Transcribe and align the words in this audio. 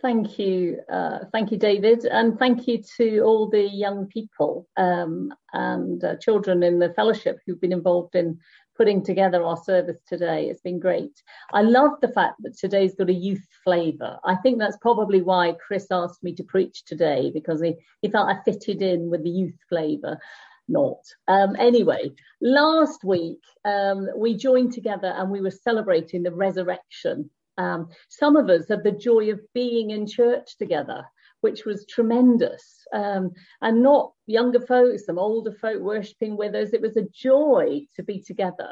Thank 0.00 0.38
you, 0.38 0.78
uh, 0.92 1.24
thank 1.32 1.50
you, 1.50 1.58
David, 1.58 2.04
and 2.04 2.38
thank 2.38 2.68
you 2.68 2.80
to 2.98 3.18
all 3.20 3.48
the 3.48 3.68
young 3.68 4.06
people 4.06 4.68
um, 4.76 5.32
and 5.52 6.02
uh, 6.04 6.14
children 6.18 6.62
in 6.62 6.78
the 6.78 6.94
fellowship 6.94 7.40
who've 7.44 7.60
been 7.60 7.72
involved 7.72 8.14
in 8.14 8.38
putting 8.76 9.04
together 9.04 9.42
our 9.42 9.56
service 9.56 9.98
today. 10.06 10.46
It's 10.46 10.60
been 10.60 10.78
great. 10.78 11.20
I 11.52 11.62
love 11.62 11.94
the 12.00 12.12
fact 12.12 12.36
that 12.42 12.56
today's 12.56 12.94
got 12.94 13.10
a 13.10 13.12
youth 13.12 13.44
flavour. 13.64 14.18
I 14.24 14.36
think 14.36 14.60
that's 14.60 14.76
probably 14.80 15.20
why 15.20 15.56
Chris 15.66 15.88
asked 15.90 16.22
me 16.22 16.32
to 16.36 16.44
preach 16.44 16.84
today 16.84 17.32
because 17.34 17.60
he, 17.60 17.74
he 18.00 18.08
felt 18.08 18.28
I 18.28 18.40
fitted 18.44 18.80
in 18.80 19.10
with 19.10 19.24
the 19.24 19.30
youth 19.30 19.58
flavour. 19.68 20.20
Not. 20.68 21.00
Um, 21.26 21.56
anyway, 21.58 22.12
last 22.40 23.02
week 23.02 23.40
um, 23.64 24.06
we 24.16 24.36
joined 24.36 24.74
together 24.74 25.12
and 25.16 25.30
we 25.30 25.40
were 25.40 25.50
celebrating 25.50 26.22
the 26.22 26.30
resurrection 26.30 27.30
um, 27.58 27.88
some 28.08 28.36
of 28.36 28.48
us 28.48 28.68
had 28.68 28.84
the 28.84 28.92
joy 28.92 29.30
of 29.30 29.40
being 29.52 29.90
in 29.90 30.06
church 30.06 30.56
together, 30.56 31.04
which 31.40 31.64
was 31.64 31.86
tremendous. 31.86 32.86
Um, 32.94 33.32
and 33.60 33.82
not 33.82 34.12
younger 34.26 34.60
folk, 34.60 34.98
some 34.98 35.18
older 35.18 35.52
folk 35.52 35.82
worshipping 35.82 36.36
with 36.36 36.54
us. 36.54 36.72
It 36.72 36.80
was 36.80 36.96
a 36.96 37.08
joy 37.12 37.82
to 37.96 38.02
be 38.02 38.22
together 38.22 38.70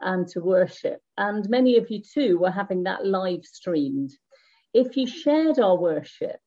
and 0.00 0.26
to 0.28 0.40
worship. 0.40 1.00
And 1.16 1.48
many 1.48 1.76
of 1.76 1.90
you 1.90 2.00
too 2.00 2.38
were 2.38 2.50
having 2.50 2.84
that 2.84 3.04
live 3.04 3.44
streamed. 3.44 4.12
If 4.72 4.96
you 4.96 5.06
shared 5.06 5.58
our 5.58 5.76
worship, 5.76 6.38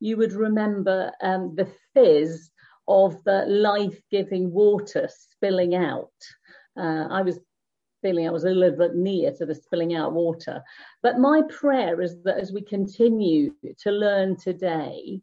you 0.00 0.16
would 0.16 0.32
remember 0.32 1.12
um, 1.20 1.54
the 1.56 1.68
fizz 1.94 2.50
of 2.86 3.22
the 3.24 3.44
life 3.46 3.98
giving 4.10 4.52
water 4.52 5.08
spilling 5.10 5.74
out. 5.74 6.12
Uh, 6.78 7.08
I 7.10 7.22
was 7.22 7.38
feeling 8.04 8.28
I 8.28 8.30
was 8.30 8.44
a 8.44 8.50
little 8.50 8.76
bit 8.76 8.94
near 8.94 9.32
to 9.32 9.46
the 9.46 9.54
spilling 9.54 9.94
out 9.94 10.12
water. 10.12 10.62
But 11.02 11.18
my 11.18 11.40
prayer 11.48 12.02
is 12.02 12.22
that 12.24 12.36
as 12.36 12.52
we 12.52 12.60
continue 12.60 13.54
to 13.78 13.90
learn 13.90 14.36
today, 14.36 15.22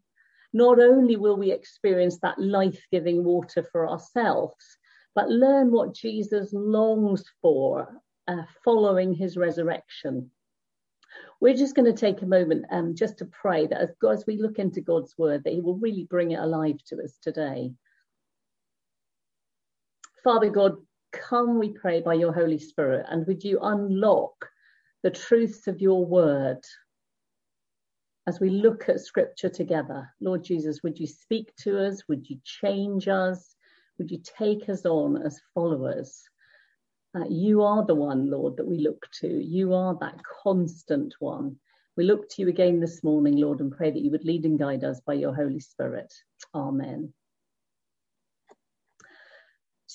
not 0.52 0.80
only 0.80 1.14
will 1.14 1.36
we 1.36 1.52
experience 1.52 2.18
that 2.18 2.40
life 2.40 2.84
giving 2.90 3.22
water 3.22 3.64
for 3.70 3.88
ourselves, 3.88 4.76
but 5.14 5.28
learn 5.28 5.70
what 5.70 5.94
Jesus 5.94 6.52
longs 6.52 7.24
for 7.40 8.02
uh, 8.26 8.42
following 8.64 9.14
his 9.14 9.36
resurrection. 9.36 10.28
We're 11.40 11.54
just 11.54 11.76
going 11.76 11.92
to 11.92 11.98
take 11.98 12.22
a 12.22 12.26
moment 12.26 12.64
um, 12.72 12.96
just 12.96 13.18
to 13.18 13.26
pray 13.26 13.68
that 13.68 13.80
as, 13.80 13.90
as 14.10 14.26
we 14.26 14.38
look 14.38 14.58
into 14.58 14.80
God's 14.80 15.16
word, 15.16 15.44
that 15.44 15.52
he 15.52 15.60
will 15.60 15.76
really 15.76 16.04
bring 16.10 16.32
it 16.32 16.40
alive 16.40 16.78
to 16.86 17.00
us 17.00 17.16
today. 17.22 17.72
Father 20.24 20.50
God, 20.50 20.76
Come, 21.12 21.58
we 21.58 21.70
pray, 21.70 22.00
by 22.00 22.14
your 22.14 22.32
Holy 22.32 22.58
Spirit, 22.58 23.06
and 23.08 23.26
would 23.26 23.44
you 23.44 23.58
unlock 23.60 24.48
the 25.02 25.10
truths 25.10 25.66
of 25.66 25.80
your 25.80 26.04
word 26.04 26.60
as 28.26 28.38
we 28.40 28.50
look 28.50 28.88
at 28.88 29.00
scripture 29.00 29.48
together. 29.48 30.08
Lord 30.20 30.44
Jesus, 30.44 30.82
would 30.82 30.98
you 30.98 31.06
speak 31.06 31.54
to 31.56 31.84
us? 31.86 32.02
Would 32.08 32.28
you 32.28 32.38
change 32.44 33.08
us? 33.08 33.54
Would 33.98 34.10
you 34.10 34.20
take 34.38 34.68
us 34.68 34.86
on 34.86 35.20
as 35.22 35.40
followers? 35.54 36.22
Uh, 37.14 37.24
you 37.28 37.62
are 37.62 37.84
the 37.84 37.94
one, 37.94 38.30
Lord, 38.30 38.56
that 38.56 38.66
we 38.66 38.78
look 38.78 39.06
to. 39.20 39.28
You 39.28 39.74
are 39.74 39.96
that 40.00 40.20
constant 40.42 41.14
one. 41.18 41.56
We 41.96 42.04
look 42.04 42.30
to 42.30 42.42
you 42.42 42.48
again 42.48 42.80
this 42.80 43.04
morning, 43.04 43.36
Lord, 43.36 43.60
and 43.60 43.70
pray 43.70 43.90
that 43.90 44.00
you 44.00 44.10
would 44.12 44.24
lead 44.24 44.46
and 44.46 44.58
guide 44.58 44.82
us 44.82 45.00
by 45.00 45.14
your 45.14 45.34
Holy 45.34 45.60
Spirit. 45.60 46.12
Amen. 46.54 47.12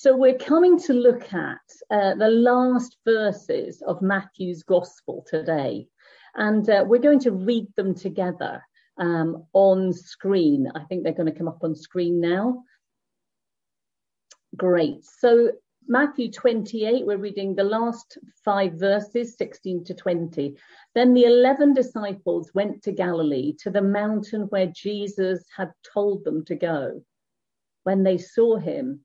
So 0.00 0.14
we're 0.16 0.38
coming 0.38 0.78
to 0.82 0.92
look 0.92 1.34
at 1.34 1.58
uh, 1.90 2.14
the 2.14 2.30
last 2.30 2.98
verses 3.04 3.82
of 3.82 4.00
Matthew's 4.00 4.62
Gospel 4.62 5.26
today, 5.28 5.88
and 6.36 6.70
uh, 6.70 6.84
we're 6.86 7.00
going 7.00 7.18
to 7.18 7.32
read 7.32 7.66
them 7.74 7.96
together 7.96 8.62
um, 8.98 9.44
on 9.54 9.92
screen. 9.92 10.70
I 10.72 10.84
think 10.84 11.02
they're 11.02 11.12
going 11.12 11.32
to 11.32 11.36
come 11.36 11.48
up 11.48 11.64
on 11.64 11.74
screen 11.74 12.20
now. 12.20 12.62
Great. 14.56 15.04
So 15.04 15.50
Matthew 15.88 16.30
28, 16.30 17.04
we're 17.04 17.16
reading 17.16 17.56
the 17.56 17.64
last 17.64 18.18
five 18.44 18.74
verses, 18.74 19.36
16 19.36 19.82
to 19.82 19.94
20. 19.94 20.54
Then 20.94 21.12
the 21.12 21.24
11 21.24 21.74
disciples 21.74 22.52
went 22.54 22.84
to 22.84 22.92
Galilee, 22.92 23.56
to 23.64 23.70
the 23.70 23.82
mountain 23.82 24.42
where 24.42 24.68
Jesus 24.68 25.44
had 25.56 25.72
told 25.92 26.22
them 26.22 26.44
to 26.44 26.54
go. 26.54 27.02
When 27.82 28.04
they 28.04 28.18
saw 28.18 28.58
him, 28.58 29.04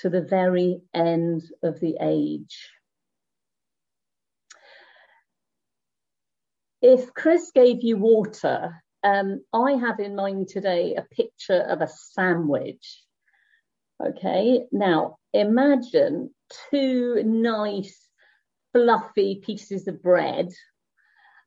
to 0.00 0.10
the 0.10 0.22
very 0.22 0.80
end 0.94 1.42
of 1.62 1.80
the 1.80 1.96
age. 2.00 2.70
If 6.82 7.12
Chris 7.12 7.50
gave 7.54 7.82
you 7.82 7.98
water, 7.98 8.82
um, 9.02 9.42
I 9.52 9.72
have 9.72 10.00
in 10.00 10.16
mind 10.16 10.48
today 10.48 10.94
a 10.94 11.14
picture 11.14 11.60
of 11.60 11.82
a 11.82 11.88
sandwich. 11.88 13.02
Okay, 14.02 14.62
now 14.72 15.18
imagine 15.34 16.34
two 16.70 17.22
nice 17.22 18.08
fluffy 18.72 19.42
pieces 19.44 19.88
of 19.88 20.02
bread, 20.02 20.48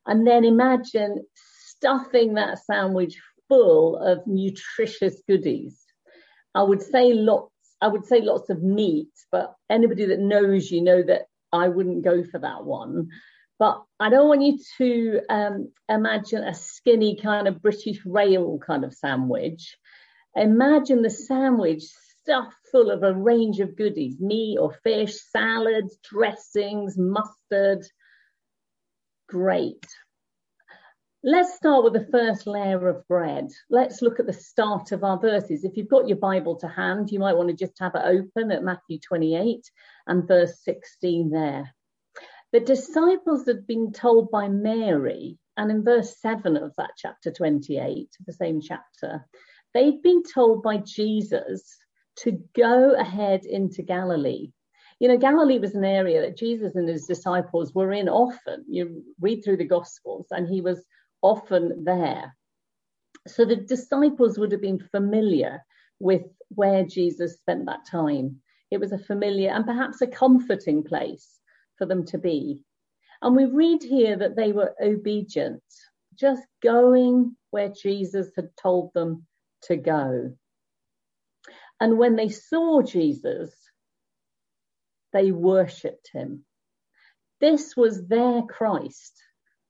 and 0.06 0.24
then 0.24 0.44
imagine 0.44 1.24
stuffing 1.34 2.34
that 2.34 2.64
sandwich 2.64 3.20
full 3.48 3.96
of 3.96 4.24
nutritious 4.26 5.20
goodies. 5.26 5.82
I 6.54 6.62
would 6.62 6.82
say 6.82 7.12
lots 7.12 7.53
I 7.80 7.88
would 7.88 8.06
say 8.06 8.20
lots 8.20 8.50
of 8.50 8.62
meat, 8.62 9.10
but 9.30 9.54
anybody 9.68 10.06
that 10.06 10.20
knows 10.20 10.70
you 10.70 10.82
know 10.82 11.02
that 11.02 11.26
I 11.52 11.68
wouldn't 11.68 12.04
go 12.04 12.24
for 12.24 12.38
that 12.38 12.64
one. 12.64 13.08
But 13.58 13.82
I 14.00 14.10
don't 14.10 14.28
want 14.28 14.42
you 14.42 14.58
to 14.78 15.20
um, 15.28 15.72
imagine 15.88 16.42
a 16.42 16.54
skinny 16.54 17.16
kind 17.16 17.46
of 17.46 17.62
British 17.62 18.04
rail 18.04 18.58
kind 18.58 18.84
of 18.84 18.94
sandwich. 18.94 19.76
Imagine 20.34 21.02
the 21.02 21.10
sandwich 21.10 21.84
stuffed 22.24 22.56
full 22.72 22.90
of 22.90 23.02
a 23.02 23.14
range 23.14 23.60
of 23.60 23.76
goodies 23.76 24.18
meat 24.20 24.58
or 24.58 24.72
fish, 24.82 25.20
salads, 25.30 25.98
dressings, 26.02 26.96
mustard. 26.98 27.84
Great. 29.28 29.86
Let's 31.26 31.54
start 31.54 31.84
with 31.84 31.94
the 31.94 32.06
first 32.12 32.46
layer 32.46 32.86
of 32.86 33.08
bread. 33.08 33.48
Let's 33.70 34.02
look 34.02 34.20
at 34.20 34.26
the 34.26 34.32
start 34.34 34.92
of 34.92 35.02
our 35.02 35.18
verses. 35.18 35.64
If 35.64 35.74
you've 35.74 35.88
got 35.88 36.06
your 36.06 36.18
Bible 36.18 36.54
to 36.56 36.68
hand, 36.68 37.10
you 37.10 37.18
might 37.18 37.34
want 37.34 37.48
to 37.48 37.56
just 37.56 37.78
have 37.80 37.94
it 37.94 38.02
open 38.04 38.52
at 38.52 38.62
Matthew 38.62 38.98
28 38.98 39.60
and 40.06 40.28
verse 40.28 40.62
16 40.62 41.30
there. 41.30 41.74
The 42.52 42.60
disciples 42.60 43.46
had 43.46 43.66
been 43.66 43.92
told 43.92 44.30
by 44.30 44.48
Mary, 44.48 45.38
and 45.56 45.70
in 45.70 45.82
verse 45.82 46.14
7 46.20 46.58
of 46.58 46.74
that 46.76 46.90
chapter 46.98 47.30
28, 47.30 48.06
the 48.26 48.32
same 48.34 48.60
chapter, 48.60 49.24
they'd 49.72 50.02
been 50.02 50.24
told 50.24 50.62
by 50.62 50.76
Jesus 50.76 51.78
to 52.16 52.38
go 52.54 53.00
ahead 53.00 53.46
into 53.46 53.80
Galilee. 53.80 54.52
You 55.00 55.08
know, 55.08 55.16
Galilee 55.16 55.58
was 55.58 55.74
an 55.74 55.84
area 55.84 56.20
that 56.20 56.36
Jesus 56.36 56.74
and 56.74 56.86
his 56.86 57.06
disciples 57.06 57.74
were 57.74 57.92
in 57.92 58.10
often. 58.10 58.66
You 58.68 59.04
read 59.22 59.42
through 59.42 59.56
the 59.56 59.64
Gospels, 59.64 60.26
and 60.30 60.46
he 60.46 60.60
was 60.60 60.84
often 61.24 61.84
there. 61.84 62.36
So 63.26 63.46
the 63.46 63.56
disciples 63.56 64.38
would 64.38 64.52
have 64.52 64.60
been 64.60 64.86
familiar 64.90 65.64
with 65.98 66.22
where 66.50 66.84
Jesus 66.84 67.38
spent 67.38 67.66
that 67.66 67.86
time. 67.90 68.42
It 68.70 68.78
was 68.78 68.92
a 68.92 68.98
familiar 68.98 69.50
and 69.50 69.64
perhaps 69.64 70.02
a 70.02 70.06
comforting 70.06 70.84
place 70.84 71.40
for 71.78 71.86
them 71.86 72.04
to 72.06 72.18
be. 72.18 72.62
And 73.22 73.34
we 73.34 73.46
read 73.46 73.82
here 73.82 74.18
that 74.18 74.36
they 74.36 74.52
were 74.52 74.74
obedient, 74.82 75.62
just 76.14 76.42
going 76.62 77.34
where 77.50 77.70
Jesus 77.70 78.28
had 78.36 78.50
told 78.60 78.92
them 78.92 79.26
to 79.62 79.76
go. 79.76 80.36
And 81.80 81.98
when 81.98 82.16
they 82.16 82.28
saw 82.28 82.82
Jesus, 82.82 83.50
they 85.14 85.32
worshipped 85.32 86.10
him. 86.12 86.44
This 87.40 87.74
was 87.76 88.06
their 88.06 88.42
Christ 88.42 89.23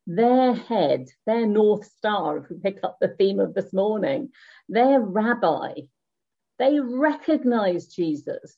their 0.07 0.55
head, 0.55 1.09
their 1.27 1.47
North 1.47 1.85
Star, 1.85 2.39
if 2.39 2.51
we 2.51 2.57
pick 2.59 2.81
up 2.83 2.99
the 3.01 3.09
theme 3.09 3.41
of 3.41 3.55
this 3.55 3.73
morning, 3.73 4.31
their 4.69 5.01
rabbi, 5.01 5.73
they 6.59 6.79
recognized 6.81 7.95
Jesus. 7.95 8.57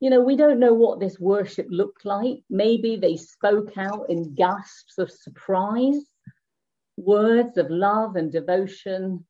You 0.00 0.10
know, 0.10 0.20
we 0.20 0.36
don't 0.36 0.60
know 0.60 0.74
what 0.74 1.00
this 1.00 1.18
worship 1.18 1.66
looked 1.70 2.04
like. 2.04 2.42
Maybe 2.50 2.96
they 2.96 3.16
spoke 3.16 3.78
out 3.78 4.10
in 4.10 4.34
gasps 4.34 4.98
of 4.98 5.10
surprise. 5.10 6.04
words 6.96 7.58
of 7.58 7.70
love 7.70 8.16
and 8.16 8.32
devotion. 8.32 9.24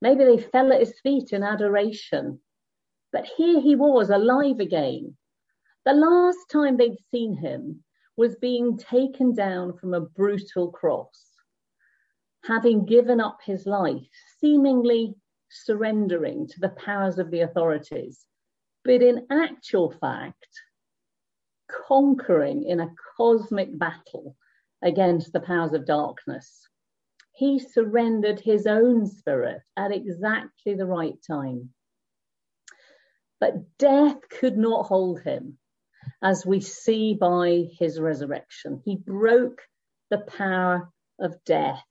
Maybe 0.00 0.24
they 0.24 0.38
fell 0.38 0.72
at 0.72 0.80
his 0.80 0.98
feet 1.00 1.32
in 1.32 1.42
adoration. 1.42 2.40
But 3.12 3.26
here 3.36 3.60
he 3.60 3.76
was 3.76 4.10
alive 4.10 4.60
again. 4.60 5.16
The 5.84 5.92
last 5.92 6.38
time 6.50 6.76
they'd 6.76 6.98
seen 7.10 7.36
him 7.36 7.84
was 8.16 8.36
being 8.36 8.76
taken 8.76 9.34
down 9.34 9.76
from 9.76 9.94
a 9.94 10.00
brutal 10.00 10.70
cross, 10.70 11.32
having 12.44 12.84
given 12.84 13.20
up 13.20 13.38
his 13.44 13.66
life, 13.66 14.08
seemingly 14.38 15.14
surrendering 15.50 16.46
to 16.48 16.60
the 16.60 16.70
powers 16.70 17.18
of 17.18 17.30
the 17.30 17.40
authorities, 17.40 18.26
but 18.84 19.02
in 19.02 19.26
actual 19.30 19.92
fact, 20.00 20.48
conquering 21.86 22.64
in 22.64 22.80
a 22.80 22.94
cosmic 23.16 23.78
battle 23.78 24.36
against 24.82 25.32
the 25.32 25.40
powers 25.40 25.72
of 25.72 25.86
darkness. 25.86 26.68
He 27.34 27.58
surrendered 27.58 28.40
his 28.40 28.66
own 28.66 29.06
spirit 29.06 29.62
at 29.76 29.92
exactly 29.92 30.74
the 30.74 30.86
right 30.86 31.16
time. 31.26 31.70
But 33.40 33.78
death 33.78 34.18
could 34.28 34.56
not 34.56 34.86
hold 34.86 35.22
him, 35.22 35.58
as 36.22 36.46
we 36.46 36.60
see 36.60 37.14
by 37.14 37.64
his 37.78 37.98
resurrection. 37.98 38.80
He 38.84 38.96
broke 38.96 39.62
the 40.10 40.18
power 40.18 40.90
of 41.18 41.34
death. 41.44 41.82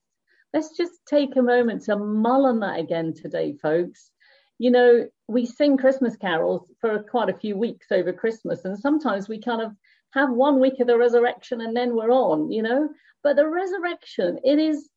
Let's 0.54 0.76
just 0.76 0.92
take 1.06 1.36
a 1.36 1.42
moment 1.42 1.84
to 1.84 1.96
mull 1.96 2.46
on 2.46 2.60
that 2.60 2.78
again 2.78 3.14
today, 3.14 3.54
folks. 3.60 4.10
You 4.58 4.70
know, 4.70 5.08
we 5.28 5.46
sing 5.46 5.76
Christmas 5.76 6.16
carols 6.16 6.70
for 6.80 7.02
quite 7.02 7.30
a 7.30 7.38
few 7.38 7.56
weeks 7.56 7.86
over 7.90 8.12
Christmas, 8.12 8.64
and 8.64 8.78
sometimes 8.78 9.28
we 9.28 9.40
kind 9.40 9.62
of 9.62 9.72
have 10.12 10.30
one 10.30 10.60
week 10.60 10.78
of 10.80 10.86
the 10.86 10.98
resurrection 10.98 11.60
and 11.60 11.76
then 11.76 11.96
we're 11.96 12.10
on, 12.10 12.50
you 12.50 12.62
know. 12.62 12.88
But 13.22 13.36
the 13.36 13.48
resurrection, 13.48 14.38
it 14.44 14.58
is 14.58 14.88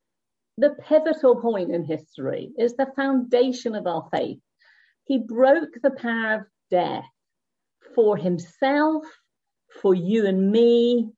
the 0.58 0.76
pivotal 0.88 1.42
point 1.42 1.72
in 1.72 1.84
history, 1.84 2.52
it's 2.58 2.76
the 2.76 2.92
foundation 2.96 3.76
of 3.76 3.88
our 3.88 4.08
faith. 4.12 4.40
He 5.06 5.20
broke 5.20 5.74
the 5.82 5.92
power 5.92 6.36
of 6.36 6.42
death 6.70 7.06
for 7.94 8.18
himself, 8.18 9.06
for 9.82 9.94
you 9.94 10.26
and 10.26 10.52
me. 10.52 11.12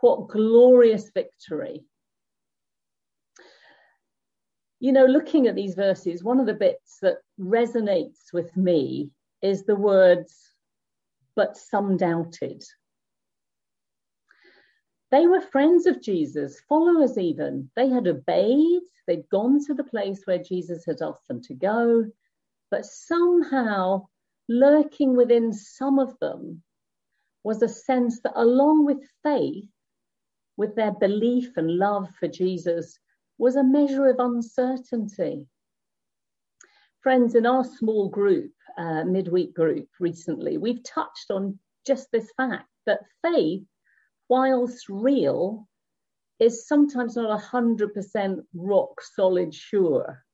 What 0.00 0.28
glorious 0.28 1.10
victory. 1.14 1.84
You 4.80 4.90
know, 4.90 5.06
looking 5.06 5.46
at 5.46 5.54
these 5.54 5.76
verses, 5.76 6.24
one 6.24 6.40
of 6.40 6.46
the 6.46 6.54
bits 6.54 6.98
that 7.02 7.18
resonates 7.38 8.32
with 8.32 8.56
me 8.56 9.10
is 9.42 9.64
the 9.64 9.76
words, 9.76 10.34
but 11.36 11.56
some 11.56 11.96
doubted. 11.96 12.64
They 15.12 15.26
were 15.28 15.40
friends 15.40 15.86
of 15.86 16.02
Jesus, 16.02 16.60
followers 16.68 17.16
even. 17.16 17.70
They 17.76 17.88
had 17.88 18.08
obeyed, 18.08 18.82
they'd 19.06 19.28
gone 19.28 19.64
to 19.66 19.74
the 19.74 19.84
place 19.84 20.22
where 20.24 20.42
Jesus 20.42 20.84
had 20.84 21.00
asked 21.00 21.28
them 21.28 21.42
to 21.42 21.54
go, 21.54 22.06
but 22.70 22.86
somehow 22.86 24.08
lurking 24.48 25.14
within 25.14 25.52
some 25.52 26.00
of 26.00 26.18
them 26.18 26.62
was 27.44 27.62
a 27.62 27.68
sense 27.68 28.20
that, 28.22 28.32
along 28.36 28.84
with 28.84 28.98
faith, 29.22 29.68
with 30.56 30.74
their 30.76 30.92
belief 30.92 31.56
and 31.56 31.78
love 31.78 32.08
for 32.18 32.28
Jesus, 32.28 32.98
was 33.38 33.56
a 33.56 33.64
measure 33.64 34.06
of 34.08 34.16
uncertainty. 34.18 35.46
Friends, 37.00 37.34
in 37.34 37.46
our 37.46 37.64
small 37.64 38.08
group, 38.08 38.52
uh, 38.78 39.04
midweek 39.04 39.54
group 39.54 39.88
recently, 39.98 40.58
we've 40.58 40.84
touched 40.84 41.30
on 41.30 41.58
just 41.84 42.08
this 42.12 42.30
fact 42.36 42.68
that 42.86 43.00
faith 43.22 43.64
whilst 44.32 44.88
real, 44.88 45.68
is 46.38 46.66
sometimes 46.66 47.16
not 47.16 47.38
100% 47.38 48.38
rock 48.54 49.02
solid 49.14 49.54
sure. 49.54 50.24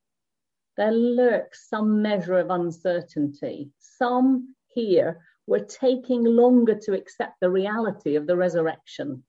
There 0.77 0.93
lurks 0.93 1.69
some 1.69 2.01
measure 2.01 2.39
of 2.39 2.51
uncertainty. 2.51 3.73
Some 3.81 4.55
here 4.69 5.21
were 5.49 5.65
taking 5.65 6.23
longer 6.25 6.75
to 6.75 6.93
accept 6.93 7.41
the 7.41 7.51
reality 7.51 8.17
of 8.17 8.27
the 8.27 8.37
resurrection. 8.37 9.25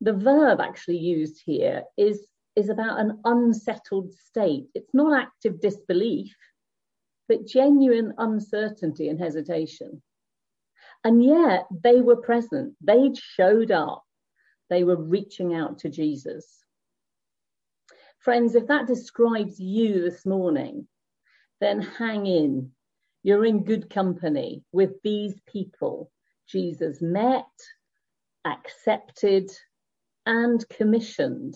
The 0.00 0.12
verb 0.12 0.60
actually 0.60 0.98
used 0.98 1.40
here 1.44 1.84
is, 1.96 2.26
is 2.56 2.68
about 2.68 2.98
an 2.98 3.20
unsettled 3.24 4.12
state. 4.12 4.66
It's 4.74 4.92
not 4.92 5.16
active 5.16 5.60
disbelief, 5.60 6.34
but 7.28 7.46
genuine 7.46 8.14
uncertainty 8.18 9.08
and 9.08 9.20
hesitation. 9.20 10.02
And 11.04 11.22
yet 11.22 11.66
they 11.84 12.00
were 12.00 12.16
present, 12.16 12.74
they'd 12.80 13.16
showed 13.16 13.70
up, 13.70 14.02
they 14.70 14.82
were 14.82 15.00
reaching 15.00 15.54
out 15.54 15.78
to 15.80 15.88
Jesus. 15.88 16.64
Friends, 18.18 18.56
if 18.56 18.66
that 18.66 18.88
describes 18.88 19.60
you 19.60 20.02
this 20.02 20.26
morning, 20.26 20.88
then 21.60 21.80
hang 21.80 22.26
in. 22.26 22.72
You're 23.28 23.44
in 23.44 23.64
good 23.64 23.90
company 23.90 24.64
with 24.72 25.02
these 25.04 25.38
people 25.46 26.10
Jesus 26.48 27.02
met, 27.02 27.44
accepted, 28.46 29.50
and 30.24 30.66
commissioned. 30.70 31.54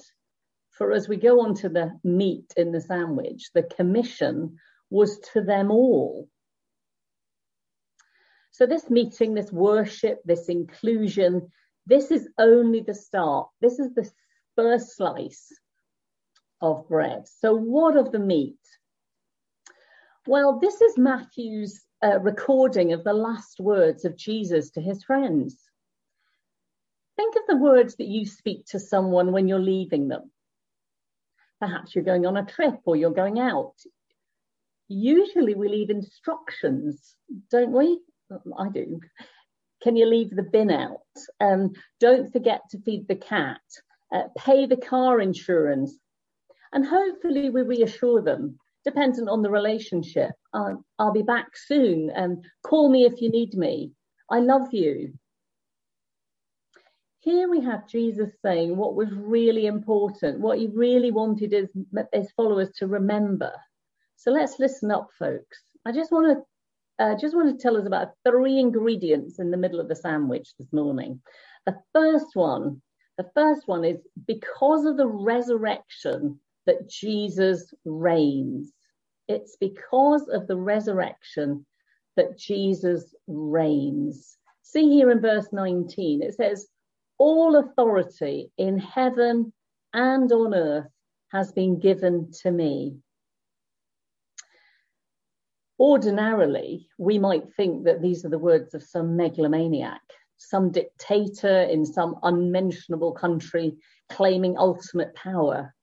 For 0.73 0.93
as 0.93 1.09
we 1.09 1.17
go 1.17 1.41
on 1.41 1.55
to 1.55 1.71
the 1.71 1.99
meat 2.05 2.53
in 2.59 2.73
the 2.73 2.81
sandwich, 2.83 3.49
the 3.55 3.63
commission 3.63 4.59
was 4.91 5.19
to 5.33 5.41
them 5.41 5.71
all. 5.71 6.29
So, 8.51 8.67
this 8.67 8.91
meeting, 8.91 9.33
this 9.33 9.51
worship, 9.51 10.21
this 10.27 10.51
inclusion, 10.51 11.51
this 11.87 12.11
is 12.11 12.29
only 12.37 12.83
the 12.83 12.93
start. 12.93 13.49
This 13.63 13.79
is 13.79 13.95
the 13.95 14.11
first 14.57 14.95
slice 14.95 15.49
of 16.61 16.87
bread. 16.87 17.27
So, 17.27 17.55
what 17.55 17.97
of 17.97 18.13
the 18.13 18.19
meat? 18.19 18.59
Well, 20.27 20.61
this 20.61 20.81
is 20.81 20.97
Matthew's 20.97 21.85
uh, 22.01 22.21
recording 22.21 22.93
of 22.93 23.03
the 23.03 23.13
last 23.13 23.59
words 23.59 24.05
of 24.05 24.17
Jesus 24.17 24.71
to 24.71 24.81
his 24.81 25.03
friends. 25.03 25.57
Think 27.17 27.35
of 27.35 27.43
the 27.49 27.57
words 27.57 27.97
that 27.97 28.07
you 28.07 28.25
speak 28.25 28.67
to 28.67 28.79
someone 28.79 29.33
when 29.33 29.49
you're 29.49 29.59
leaving 29.59 30.07
them. 30.07 30.31
Perhaps 31.61 31.95
you're 31.95 32.05
going 32.05 32.25
on 32.25 32.37
a 32.37 32.45
trip 32.45 32.79
or 32.85 32.95
you're 32.95 33.11
going 33.11 33.41
out. 33.41 33.75
Usually 34.87 35.55
we 35.55 35.69
leave 35.69 35.91
instructions, 35.91 37.17
don't 37.51 37.73
we? 37.73 37.99
I 38.57 38.69
do. 38.69 39.01
Can 39.83 39.97
you 39.97 40.07
leave 40.07 40.31
the 40.31 40.45
bin 40.45 40.71
out? 40.71 41.01
Um, 41.41 41.73
don't 41.99 42.33
forget 42.33 42.63
to 42.71 42.81
feed 42.83 43.09
the 43.09 43.17
cat. 43.17 43.61
Uh, 44.15 44.29
pay 44.39 44.67
the 44.67 44.77
car 44.77 45.21
insurance. 45.21 45.99
And 46.73 46.87
hopefully 46.87 47.51
we 47.51 47.63
reassure 47.63 48.23
them, 48.23 48.61
dependent 48.85 49.29
on 49.29 49.43
the 49.43 49.51
relationship. 49.51 50.33
Uh, 50.53 50.75
I'll 50.99 51.13
be 51.13 51.23
back 51.23 51.57
soon 51.57 52.11
and 52.11 52.45
call 52.63 52.91
me 52.91 53.05
if 53.05 53.21
you 53.21 53.31
need 53.31 53.55
me. 53.55 53.93
I 54.31 54.41
love 54.41 54.73
you. 54.73 55.15
Here 57.21 57.49
we 57.49 57.61
have 57.61 57.87
Jesus 57.89 58.31
saying 58.45 58.77
what 58.77 58.97
was 58.97 59.13
really 59.13 59.67
important, 59.67 60.41
what 60.41 60.59
he 60.59 60.67
really 60.67 61.13
wanted 61.13 61.53
his, 61.53 61.69
his 62.13 62.33
followers 62.33 62.71
to 62.79 62.89
remember. 62.89 63.53
So 64.17 64.33
let's 64.33 64.59
listen 64.59 64.91
up, 64.91 65.11
folks. 65.19 65.63
I 65.87 65.93
just 65.93 66.11
want 66.11 66.37
to 66.37 66.45
uh, 67.03 67.17
just 67.17 67.35
want 67.35 67.49
to 67.49 67.63
tell 67.63 67.77
us 67.77 67.87
about 67.87 68.13
three 68.25 68.59
ingredients 68.59 69.39
in 69.39 69.51
the 69.51 69.57
middle 69.57 69.81
of 69.81 69.89
the 69.89 69.97
sandwich 69.97 70.51
this 70.59 70.73
morning. 70.73 71.21
The 71.67 71.77
first 71.93 72.35
one, 72.35 72.83
the 73.19 73.31
first 73.35 73.67
one 73.67 73.85
is 73.85 73.99
because 74.27 74.85
of 74.85 74.97
the 74.97 75.07
resurrection 75.07 76.39
that 76.67 76.89
Jesus 76.89 77.73
reigns. 77.85 78.73
It's 79.29 79.57
because 79.61 80.29
of 80.29 80.47
the 80.47 80.57
resurrection 80.57 81.67
that 82.17 82.39
Jesus 82.39 83.15
reigns. 83.27 84.37
See 84.63 84.89
here 84.89 85.11
in 85.11 85.21
verse 85.21 85.49
19, 85.53 86.23
it 86.23 86.35
says, 86.35 86.67
All 87.19 87.57
authority 87.57 88.51
in 88.59 88.79
heaven 88.79 89.53
and 89.93 90.31
on 90.33 90.55
earth 90.55 90.89
has 91.31 91.53
been 91.53 91.79
given 91.79 92.31
to 92.43 92.51
me. 92.51 92.97
Ordinarily, 95.81 96.89
we 96.99 97.19
might 97.19 97.53
think 97.57 97.85
that 97.85 98.01
these 98.01 98.25
are 98.25 98.29
the 98.29 98.39
words 98.39 98.75
of 98.75 98.83
some 98.83 99.17
megalomaniac, 99.17 100.01
some 100.37 100.71
dictator 100.71 101.63
in 101.63 101.85
some 101.85 102.17
unmentionable 102.23 103.13
country 103.13 103.77
claiming 104.09 104.57
ultimate 104.59 105.15
power. 105.15 105.75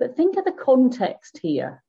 But 0.00 0.16
think 0.16 0.38
of 0.38 0.46
the 0.46 0.52
context 0.52 1.38
here. 1.42 1.84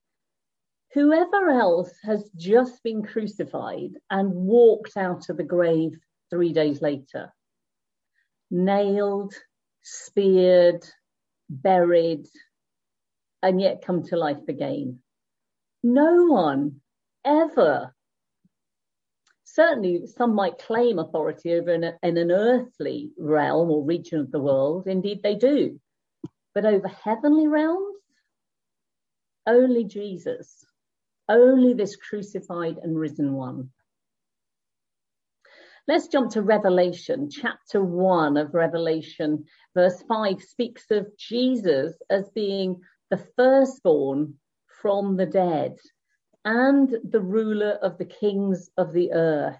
Whoever 0.94 1.50
else 1.50 1.94
has 2.04 2.30
just 2.36 2.84
been 2.84 3.04
crucified 3.04 3.92
and 4.10 4.34
walked 4.36 4.98
out 4.98 5.30
of 5.30 5.38
the 5.38 5.44
grave 5.44 5.98
three 6.30 6.52
days 6.52 6.82
later, 6.82 7.34
nailed, 8.52 9.34
speared, 9.82 10.86
buried, 11.50 12.28
and 13.42 13.62
yet 13.62 13.86
come 13.86 14.04
to 14.04 14.18
life 14.18 14.46
again. 14.50 15.00
No 15.82 16.26
one 16.26 16.82
ever. 17.24 17.96
Certainly, 19.46 20.08
some 20.08 20.36
might 20.36 20.58
claim 20.58 21.00
authority 21.00 21.54
over 21.54 21.74
in, 21.74 21.86
a, 21.86 21.98
in 22.04 22.18
an 22.18 22.32
earthly 22.32 23.12
realm 23.18 23.72
or 23.72 23.86
region 23.86 24.20
of 24.20 24.32
the 24.32 24.42
world. 24.42 24.88
Indeed, 24.88 25.24
they 25.24 25.36
do. 25.36 25.80
But 26.54 26.66
over 26.66 26.90
heavenly 26.90 27.48
realms, 27.48 28.01
only 29.48 29.84
Jesus, 29.84 30.66
only 31.30 31.74
this 31.74 31.96
crucified 31.96 32.78
and 32.78 32.98
risen 32.98 33.34
one. 33.34 33.70
Let's 35.88 36.08
jump 36.08 36.32
to 36.32 36.42
Revelation, 36.42 37.30
chapter 37.30 37.84
1 37.84 38.38
of 38.38 38.54
Revelation, 38.54 39.46
verse 39.74 40.02
5 40.08 40.42
speaks 40.42 40.92
of 40.92 41.18
Jesus 41.18 41.96
as 42.10 42.30
being 42.30 42.82
the 43.10 43.18
firstborn 43.36 44.36
from 44.82 45.18
the 45.18 45.26
dead 45.26 45.78
and 46.46 46.96
the 47.04 47.20
ruler 47.20 47.72
of 47.82 47.98
the 47.98 48.06
kings 48.06 48.70
of 48.78 48.94
the 48.94 49.12
earth. 49.12 49.58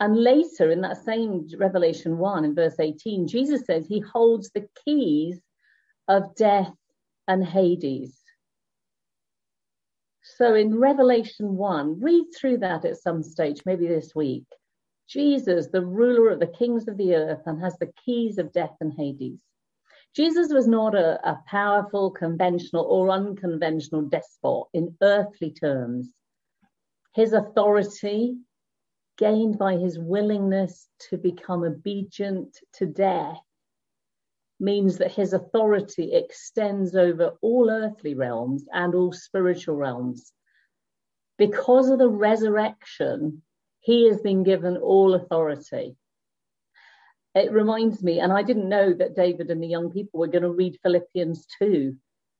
And 0.00 0.16
later 0.16 0.70
in 0.70 0.82
that 0.82 1.04
same 1.04 1.48
Revelation 1.58 2.18
1 2.18 2.44
in 2.44 2.54
verse 2.54 2.78
18, 2.78 3.26
Jesus 3.26 3.64
says 3.66 3.86
he 3.86 4.00
holds 4.00 4.50
the 4.50 4.68
keys 4.84 5.40
of 6.06 6.34
death 6.36 6.72
and 7.28 7.44
Hades. 7.44 8.18
So 10.22 10.54
in 10.54 10.78
Revelation 10.78 11.56
1, 11.56 12.00
read 12.00 12.26
through 12.36 12.58
that 12.58 12.84
at 12.84 12.96
some 12.96 13.22
stage, 13.22 13.62
maybe 13.64 13.86
this 13.86 14.14
week. 14.14 14.44
Jesus, 15.08 15.68
the 15.68 15.84
ruler 15.84 16.30
of 16.30 16.40
the 16.40 16.46
kings 16.46 16.88
of 16.88 16.96
the 16.96 17.14
earth, 17.14 17.42
and 17.46 17.62
has 17.62 17.78
the 17.78 17.92
keys 18.04 18.38
of 18.38 18.52
death 18.52 18.76
and 18.80 18.92
Hades. 18.92 19.40
Jesus 20.14 20.52
was 20.52 20.66
not 20.66 20.94
a, 20.94 21.18
a 21.28 21.38
powerful, 21.46 22.10
conventional, 22.10 22.84
or 22.84 23.10
unconventional 23.10 24.02
despot 24.02 24.66
in 24.74 24.96
earthly 25.02 25.52
terms. 25.52 26.10
His 27.14 27.32
authority, 27.32 28.36
gained 29.16 29.58
by 29.58 29.76
his 29.76 29.98
willingness 29.98 30.88
to 31.10 31.18
become 31.18 31.64
obedient 31.64 32.56
to 32.74 32.86
death, 32.86 33.40
means 34.60 34.98
that 34.98 35.12
his 35.12 35.32
authority 35.32 36.12
extends 36.14 36.94
over 36.94 37.32
all 37.40 37.70
earthly 37.70 38.14
realms 38.14 38.64
and 38.72 38.94
all 38.94 39.12
spiritual 39.12 39.76
realms. 39.76 40.32
Because 41.36 41.88
of 41.88 41.98
the 41.98 42.08
resurrection, 42.08 43.42
he 43.80 44.08
has 44.08 44.20
been 44.20 44.42
given 44.42 44.76
all 44.76 45.14
authority. 45.14 45.96
It 47.34 47.52
reminds 47.52 48.02
me, 48.02 48.18
and 48.18 48.32
I 48.32 48.42
didn't 48.42 48.68
know 48.68 48.92
that 48.94 49.14
David 49.14 49.50
and 49.50 49.62
the 49.62 49.68
young 49.68 49.90
people 49.90 50.18
were 50.18 50.26
going 50.26 50.42
to 50.42 50.50
read 50.50 50.80
Philippians 50.82 51.46
2. 51.60 51.94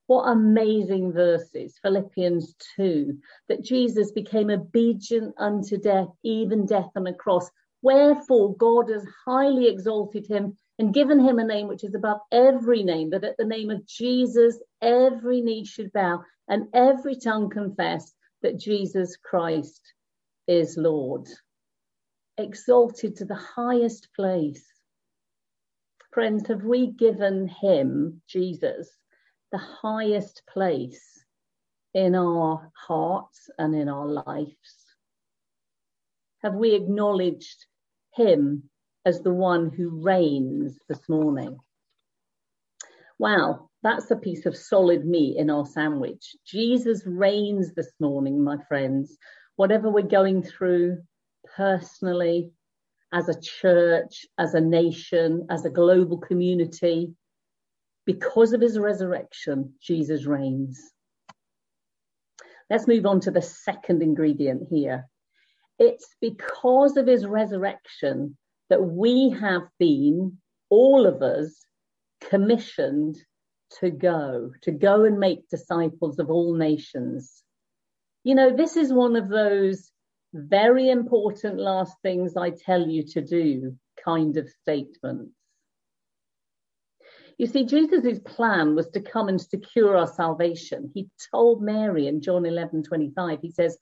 What 0.09 0.25
amazing 0.25 1.13
verses, 1.13 1.79
Philippians 1.83 2.55
2, 2.77 3.19
that 3.49 3.63
Jesus 3.63 4.11
became 4.11 4.51
obedient 4.51 5.35
unto 5.39 5.77
death, 5.77 6.09
even 6.25 6.67
death 6.67 6.91
on 6.97 7.07
a 7.07 7.13
cross. 7.13 7.49
Wherefore 7.83 8.57
God 8.57 8.89
has 8.91 9.07
highly 9.27 9.69
exalted 9.69 10.27
him 10.27 10.57
and 10.79 10.95
given 10.95 11.19
him 11.19 11.39
a 11.39 11.45
name 11.45 11.67
which 11.67 11.85
is 11.85 11.95
above 11.95 12.21
every 12.31 12.83
name, 12.83 13.11
that 13.11 13.25
at 13.25 13.37
the 13.37 13.45
name 13.45 13.71
of 13.71 13.87
Jesus, 13.87 14.59
every 14.81 15.41
knee 15.41 15.65
should 15.65 15.93
bow 15.93 16.23
and 16.49 16.69
every 16.73 17.17
tongue 17.17 17.51
confess 17.51 18.13
that 18.43 18.59
Jesus 18.59 19.17
Christ 19.17 19.81
is 20.47 20.77
Lord. 20.77 21.27
Exalted 22.37 23.17
to 23.17 23.25
the 23.25 23.35
highest 23.35 24.09
place. 24.15 24.65
Friends, 26.13 26.47
have 26.49 26.63
we 26.63 26.93
given 26.93 27.49
him, 27.49 28.23
Jesus, 28.29 28.89
the 29.51 29.59
highest 29.59 30.43
place 30.49 31.25
in 31.93 32.15
our 32.15 32.71
hearts 32.75 33.51
and 33.59 33.75
in 33.75 33.89
our 33.89 34.07
lives? 34.07 34.87
Have 36.43 36.55
we 36.55 36.75
acknowledged 36.75 37.67
him 38.15 38.71
as 39.05 39.21
the 39.21 39.33
one 39.33 39.71
who 39.71 40.03
reigns 40.03 40.79
this 40.89 41.09
morning. 41.09 41.59
Wow, 43.19 43.69
that's 43.83 44.11
a 44.11 44.17
piece 44.17 44.47
of 44.47 44.57
solid 44.57 45.05
meat 45.07 45.37
in 45.39 45.51
our 45.51 45.67
sandwich. 45.67 46.37
Jesus 46.47 47.03
reigns 47.07 47.75
this 47.75 47.93
morning, 47.99 48.43
my 48.43 48.57
friends. 48.69 49.17
Whatever 49.57 49.91
we're 49.91 50.03
going 50.03 50.43
through 50.43 50.99
personally, 51.57 52.53
as 53.13 53.29
a 53.29 53.41
church, 53.41 54.27
as 54.37 54.55
a 54.55 54.61
nation, 54.61 55.47
as 55.51 55.65
a 55.65 55.71
global 55.71 56.19
community, 56.19 57.15
because 58.05 58.53
of 58.53 58.61
his 58.61 58.79
resurrection, 58.79 59.75
Jesus 59.83 60.27
reigns. 60.27 60.81
Let's 62.71 62.87
move 62.87 63.07
on 63.07 63.21
to 63.21 63.31
the 63.31 63.43
second 63.43 64.03
ingredient 64.03 64.69
here. 64.71 65.09
It's 65.79 66.15
because 66.21 66.97
of 66.97 67.07
his 67.07 67.27
resurrection 67.27 68.37
that 68.71 68.83
we 68.83 69.31
have 69.31 69.63
been, 69.79 70.39
all 70.71 71.07
of 71.07 71.23
us, 71.23 71.65
commissioned 72.21 73.17
to 73.81 73.91
go, 73.91 74.53
to 74.63 74.71
go 74.71 75.05
and 75.05 75.19
make 75.19 75.49
disciples 75.49 76.19
of 76.19 76.31
all 76.31 76.55
nations. 76.55 77.43
You 78.25 78.35
know, 78.35 78.55
this 78.55 78.77
is 78.77 78.93
one 78.93 79.17
of 79.17 79.29
those 79.29 79.91
very 80.33 80.91
important 80.91 81.59
last 81.59 81.97
things 82.03 82.37
I 82.37 82.51
tell 82.51 82.87
you 82.87 83.03
to 83.09 83.21
do 83.23 83.77
kind 84.05 84.37
of 84.37 84.49
statements. 84.49 85.33
You 87.39 87.47
see, 87.47 87.65
Jesus' 87.65 88.19
plan 88.25 88.75
was 88.75 88.89
to 88.91 89.01
come 89.01 89.29
and 89.29 89.41
secure 89.41 89.97
our 89.97 90.09
salvation. 90.09 90.91
He 90.93 91.09
told 91.33 91.63
Mary 91.63 92.09
in 92.09 92.21
John 92.21 92.45
11 92.45 92.83
25, 92.83 93.39
he 93.41 93.51
says, 93.53 93.79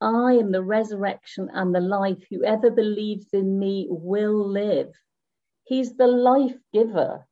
I 0.00 0.34
am 0.34 0.52
the 0.52 0.62
resurrection 0.62 1.50
and 1.52 1.74
the 1.74 1.80
life. 1.80 2.22
Whoever 2.30 2.70
believes 2.70 3.26
in 3.32 3.58
me 3.58 3.86
will 3.90 4.48
live. 4.48 4.92
He's 5.64 5.96
the 5.96 6.06
life 6.06 6.56
giver. 6.72 7.26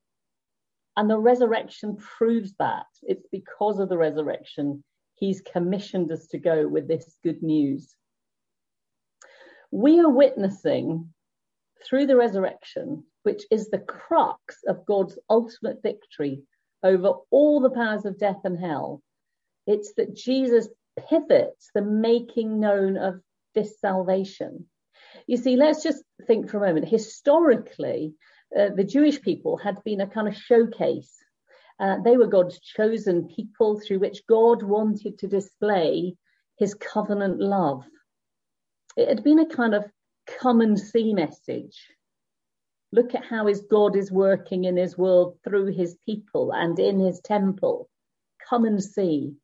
And 0.96 1.08
the 1.08 1.18
resurrection 1.18 1.96
proves 1.96 2.54
that. 2.58 2.86
It's 3.02 3.26
because 3.30 3.78
of 3.78 3.88
the 3.88 3.98
resurrection 3.98 4.82
he's 5.16 5.40
commissioned 5.40 6.12
us 6.12 6.26
to 6.28 6.38
go 6.38 6.68
with 6.68 6.88
this 6.88 7.16
good 7.22 7.42
news. 7.42 7.94
We 9.70 10.00
are 10.00 10.08
witnessing 10.08 11.12
through 11.84 12.06
the 12.06 12.16
resurrection, 12.16 13.04
which 13.22 13.44
is 13.50 13.68
the 13.68 13.78
crux 13.78 14.58
of 14.66 14.86
God's 14.86 15.18
ultimate 15.28 15.82
victory 15.82 16.42
over 16.82 17.14
all 17.30 17.60
the 17.60 17.70
powers 17.70 18.04
of 18.04 18.18
death 18.18 18.40
and 18.44 18.58
hell. 18.58 19.02
It's 19.66 19.94
that 19.94 20.14
Jesus 20.14 20.68
pivots 21.08 21.70
the 21.74 21.82
making 21.82 22.60
known 22.60 22.96
of 22.96 23.20
this 23.54 23.80
salvation. 23.80 24.66
You 25.26 25.36
see, 25.36 25.56
let's 25.56 25.82
just 25.82 26.02
think 26.26 26.50
for 26.50 26.58
a 26.58 26.68
moment. 26.68 26.88
Historically, 26.88 28.14
uh, 28.56 28.70
the 28.74 28.84
Jewish 28.84 29.20
people 29.20 29.56
had 29.56 29.82
been 29.84 30.00
a 30.00 30.06
kind 30.06 30.28
of 30.28 30.36
showcase. 30.36 31.12
Uh, 31.78 31.96
they 32.04 32.16
were 32.16 32.26
God's 32.26 32.58
chosen 32.60 33.28
people 33.28 33.80
through 33.80 33.98
which 33.98 34.26
God 34.26 34.62
wanted 34.62 35.18
to 35.18 35.28
display 35.28 36.16
his 36.58 36.74
covenant 36.74 37.40
love. 37.40 37.84
It 38.96 39.08
had 39.08 39.22
been 39.22 39.40
a 39.40 39.46
kind 39.46 39.74
of 39.74 39.84
come 40.40 40.60
and 40.60 40.78
see 40.78 41.12
message. 41.12 41.76
Look 42.92 43.14
at 43.14 43.24
how 43.24 43.46
his 43.46 43.62
God 43.62 43.96
is 43.96 44.10
working 44.10 44.64
in 44.64 44.76
his 44.76 44.96
world 44.96 45.38
through 45.44 45.66
his 45.66 45.96
people 46.06 46.52
and 46.52 46.78
in 46.78 46.98
his 46.98 47.20
temple. 47.20 47.88
Come 48.48 48.64
and 48.64 48.82
see. 48.82 49.34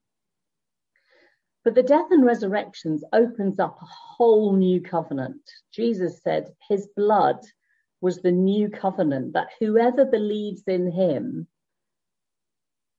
But 1.64 1.76
the 1.76 1.82
death 1.82 2.10
and 2.10 2.24
resurrections 2.24 3.04
opens 3.12 3.60
up 3.60 3.80
a 3.80 3.86
whole 3.86 4.54
new 4.54 4.80
covenant. 4.80 5.42
Jesus 5.72 6.20
said 6.22 6.52
his 6.68 6.88
blood 6.96 7.38
was 8.00 8.20
the 8.20 8.32
new 8.32 8.68
covenant 8.68 9.34
that 9.34 9.50
whoever 9.60 10.04
believes 10.04 10.64
in 10.66 10.90
him 10.90 11.46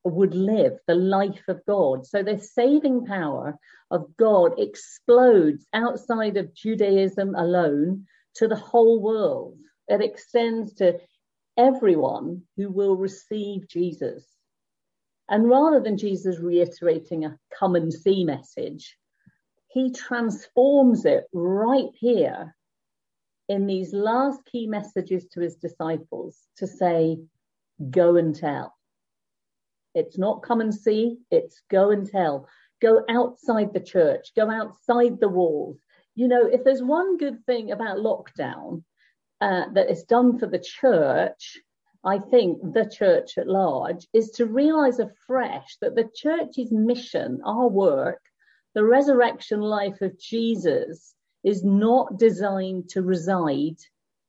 would 0.05 0.33
live 0.33 0.79
the 0.87 0.95
life 0.95 1.43
of 1.47 1.65
God. 1.65 2.05
So 2.05 2.23
the 2.23 2.39
saving 2.39 3.05
power 3.05 3.57
of 3.91 4.15
God 4.17 4.53
explodes 4.57 5.65
outside 5.73 6.37
of 6.37 6.53
Judaism 6.53 7.35
alone 7.35 8.05
to 8.35 8.47
the 8.47 8.55
whole 8.55 9.01
world. 9.01 9.57
It 9.87 10.01
extends 10.01 10.73
to 10.75 10.99
everyone 11.57 12.43
who 12.57 12.71
will 12.71 12.95
receive 12.95 13.67
Jesus. 13.67 14.25
And 15.33 15.49
rather 15.49 15.79
than 15.79 15.97
Jesus 15.97 16.37
reiterating 16.37 17.25
a 17.25 17.39
come 17.57 17.75
and 17.75 17.91
see 17.91 18.23
message, 18.23 18.95
he 19.67 19.91
transforms 19.91 21.05
it 21.05 21.23
right 21.33 21.89
here 21.95 22.55
in 23.49 23.65
these 23.65 23.93
last 23.93 24.45
key 24.45 24.67
messages 24.67 25.25
to 25.29 25.41
his 25.41 25.55
disciples 25.55 26.37
to 26.57 26.67
say, 26.67 27.17
go 27.89 28.17
and 28.17 28.35
tell. 28.35 28.75
It's 29.95 30.19
not 30.19 30.43
come 30.43 30.61
and 30.61 30.71
see, 30.71 31.17
it's 31.31 31.63
go 31.67 31.89
and 31.89 32.07
tell. 32.07 32.47
Go 32.79 33.03
outside 33.09 33.73
the 33.73 33.79
church, 33.79 34.35
go 34.35 34.51
outside 34.51 35.19
the 35.19 35.29
walls. 35.29 35.79
You 36.13 36.27
know, 36.27 36.45
if 36.45 36.63
there's 36.63 36.83
one 36.83 37.17
good 37.17 37.43
thing 37.47 37.71
about 37.71 37.97
lockdown 37.97 38.83
uh, 39.41 39.63
that 39.73 39.89
is 39.89 40.03
done 40.03 40.37
for 40.37 40.45
the 40.45 40.59
church, 40.59 41.57
I 42.05 42.19
think, 42.19 42.73
the 42.73 42.85
church 42.85 43.37
at 43.37 43.47
large 43.47 44.07
is 44.13 44.31
to 44.31 44.45
realize 44.45 44.99
afresh 44.99 45.77
that 45.81 45.95
the 45.95 46.09
church's 46.13 46.71
mission, 46.71 47.41
our 47.45 47.67
work, 47.67 48.21
the 48.75 48.83
resurrection 48.83 49.61
life 49.61 50.01
of 50.01 50.19
Jesus 50.19 51.15
is 51.43 51.63
not 51.63 52.17
designed 52.17 52.89
to 52.89 53.01
reside 53.01 53.77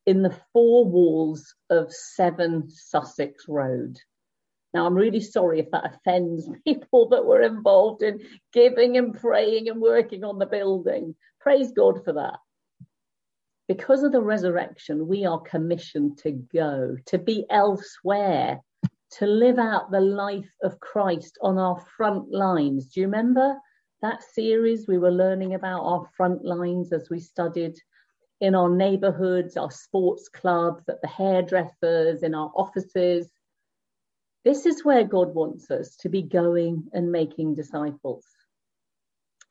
in 0.06 0.22
the 0.22 0.36
four 0.52 0.84
walls 0.84 1.54
of 1.70 1.92
7 1.92 2.68
Sussex 2.68 3.46
Road. 3.48 3.98
Now, 4.72 4.86
I'm 4.86 4.94
really 4.94 5.20
sorry 5.20 5.60
if 5.60 5.70
that 5.70 5.94
offends 5.94 6.48
people 6.64 7.08
that 7.10 7.24
were 7.24 7.42
involved 7.42 8.02
in 8.02 8.20
giving 8.52 8.96
and 8.96 9.14
praying 9.14 9.68
and 9.68 9.80
working 9.80 10.24
on 10.24 10.38
the 10.38 10.46
building. 10.46 11.14
Praise 11.40 11.72
God 11.72 12.04
for 12.04 12.12
that. 12.14 12.38
Because 13.66 14.02
of 14.02 14.12
the 14.12 14.20
resurrection, 14.20 15.08
we 15.08 15.24
are 15.24 15.40
commissioned 15.40 16.18
to 16.18 16.32
go, 16.32 16.96
to 17.06 17.18
be 17.18 17.46
elsewhere, 17.48 18.60
to 19.12 19.26
live 19.26 19.58
out 19.58 19.90
the 19.90 20.00
life 20.00 20.52
of 20.62 20.80
Christ 20.80 21.38
on 21.40 21.56
our 21.56 21.80
front 21.96 22.30
lines. 22.30 22.88
Do 22.88 23.00
you 23.00 23.06
remember 23.06 23.56
that 24.02 24.22
series 24.22 24.86
we 24.86 24.98
were 24.98 25.10
learning 25.10 25.54
about 25.54 25.82
our 25.82 26.06
front 26.14 26.44
lines 26.44 26.92
as 26.92 27.08
we 27.08 27.20
studied 27.20 27.76
in 28.40 28.54
our 28.54 28.68
neighborhoods, 28.68 29.56
our 29.56 29.70
sports 29.70 30.28
clubs, 30.28 30.86
at 30.88 31.00
the 31.00 31.08
hairdressers, 31.08 32.22
in 32.22 32.34
our 32.34 32.52
offices? 32.54 33.30
This 34.44 34.66
is 34.66 34.84
where 34.84 35.04
God 35.04 35.34
wants 35.34 35.70
us 35.70 35.96
to 36.00 36.10
be 36.10 36.20
going 36.20 36.88
and 36.92 37.10
making 37.10 37.54
disciples. 37.54 38.26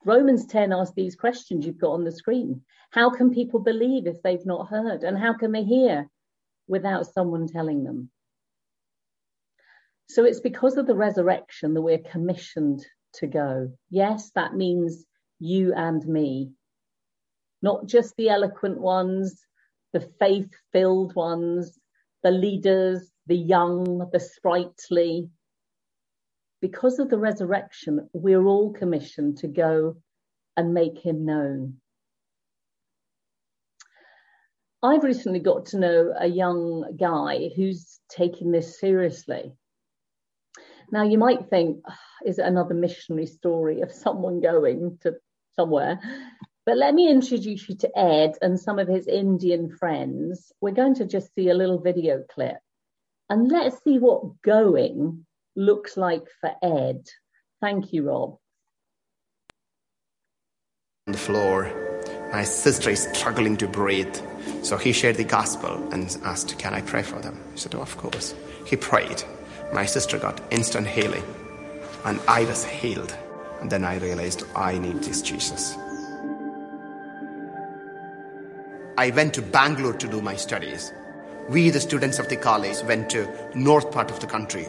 Romans 0.04 0.46
10 0.46 0.72
asks 0.72 0.94
these 0.94 1.16
questions 1.16 1.64
you've 1.64 1.78
got 1.78 1.92
on 1.92 2.04
the 2.04 2.12
screen. 2.12 2.62
How 2.90 3.10
can 3.10 3.32
people 3.32 3.60
believe 3.60 4.06
if 4.06 4.22
they've 4.22 4.44
not 4.46 4.68
heard? 4.68 5.02
And 5.02 5.18
how 5.18 5.34
can 5.34 5.52
they 5.52 5.64
hear 5.64 6.08
without 6.68 7.06
someone 7.06 7.48
telling 7.48 7.84
them? 7.84 8.10
So 10.08 10.24
it's 10.24 10.40
because 10.40 10.76
of 10.76 10.86
the 10.86 10.94
resurrection 10.94 11.74
that 11.74 11.82
we're 11.82 11.98
commissioned 11.98 12.84
to 13.14 13.26
go. 13.26 13.72
Yes, 13.90 14.30
that 14.34 14.54
means 14.54 15.04
you 15.38 15.72
and 15.74 16.06
me, 16.06 16.52
not 17.62 17.86
just 17.86 18.14
the 18.16 18.28
eloquent 18.28 18.78
ones, 18.78 19.40
the 19.92 20.08
faith 20.18 20.50
filled 20.72 21.14
ones, 21.14 21.78
the 22.22 22.30
leaders, 22.30 23.10
the 23.26 23.36
young, 23.36 24.08
the 24.12 24.20
sprightly. 24.20 25.30
Because 26.64 26.98
of 26.98 27.10
the 27.10 27.18
resurrection, 27.18 28.08
we're 28.14 28.46
all 28.46 28.72
commissioned 28.72 29.36
to 29.40 29.48
go 29.48 29.96
and 30.56 30.72
make 30.72 30.96
him 30.96 31.26
known. 31.26 31.74
I've 34.82 35.04
recently 35.04 35.40
got 35.40 35.66
to 35.66 35.78
know 35.78 36.14
a 36.18 36.26
young 36.26 36.96
guy 36.98 37.50
who's 37.54 38.00
taking 38.08 38.50
this 38.50 38.80
seriously. 38.80 39.52
Now, 40.90 41.02
you 41.02 41.18
might 41.18 41.50
think, 41.50 41.82
oh, 41.86 41.94
is 42.24 42.38
it 42.38 42.46
another 42.46 42.72
missionary 42.72 43.26
story 43.26 43.82
of 43.82 43.92
someone 43.92 44.40
going 44.40 44.96
to 45.02 45.16
somewhere? 45.56 46.00
But 46.64 46.78
let 46.78 46.94
me 46.94 47.10
introduce 47.10 47.68
you 47.68 47.76
to 47.76 47.90
Ed 47.94 48.38
and 48.40 48.58
some 48.58 48.78
of 48.78 48.88
his 48.88 49.06
Indian 49.06 49.68
friends. 49.68 50.50
We're 50.62 50.70
going 50.70 50.94
to 50.94 51.04
just 51.04 51.34
see 51.34 51.50
a 51.50 51.54
little 51.54 51.82
video 51.82 52.24
clip 52.26 52.56
and 53.28 53.52
let's 53.52 53.84
see 53.84 53.98
what 53.98 54.40
going 54.40 55.26
looks 55.56 55.96
like 55.96 56.24
for 56.40 56.52
Ed. 56.62 57.06
Thank 57.60 57.92
you, 57.92 58.08
Rob. 58.08 58.38
On 61.06 61.12
the 61.12 61.18
floor, 61.18 61.70
my 62.32 62.44
sister 62.44 62.90
is 62.90 63.08
struggling 63.12 63.56
to 63.58 63.68
breathe. 63.68 64.16
So 64.62 64.76
he 64.76 64.92
shared 64.92 65.16
the 65.16 65.24
gospel 65.24 65.88
and 65.92 66.16
asked, 66.24 66.58
Can 66.58 66.74
I 66.74 66.80
pray 66.80 67.02
for 67.02 67.20
them? 67.20 67.40
He 67.52 67.58
said, 67.58 67.74
oh, 67.74 67.80
Of 67.80 67.96
course. 67.96 68.34
He 68.66 68.76
prayed. 68.76 69.22
My 69.72 69.86
sister 69.86 70.18
got 70.18 70.40
instant 70.50 70.86
healing, 70.86 71.24
and 72.04 72.20
I 72.28 72.44
was 72.44 72.64
healed. 72.64 73.16
And 73.60 73.70
then 73.70 73.84
I 73.84 73.98
realized 73.98 74.44
I 74.54 74.78
need 74.78 75.02
this 75.02 75.22
Jesus. 75.22 75.76
I 78.96 79.10
went 79.10 79.34
to 79.34 79.42
Bangalore 79.42 79.94
to 79.94 80.08
do 80.08 80.20
my 80.20 80.36
studies 80.36 80.92
we 81.48 81.68
the 81.68 81.80
students 81.80 82.18
of 82.18 82.28
the 82.28 82.36
college 82.36 82.82
went 82.84 83.10
to 83.10 83.28
north 83.54 83.90
part 83.90 84.10
of 84.10 84.18
the 84.20 84.26
country 84.26 84.66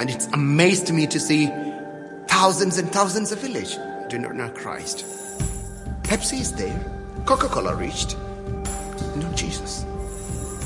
and 0.00 0.10
it's 0.10 0.26
amazed 0.28 0.92
me 0.92 1.06
to 1.06 1.18
see 1.20 1.46
thousands 2.28 2.78
and 2.78 2.90
thousands 2.92 3.32
of 3.32 3.38
village 3.40 3.76
do 4.08 4.18
not 4.18 4.34
know 4.34 4.48
christ. 4.50 5.04
Pepsi 6.02 6.40
is 6.40 6.52
there. 6.54 6.78
Coca-cola 7.26 7.74
reached. 7.74 8.16
No 9.16 9.30
jesus. 9.34 9.84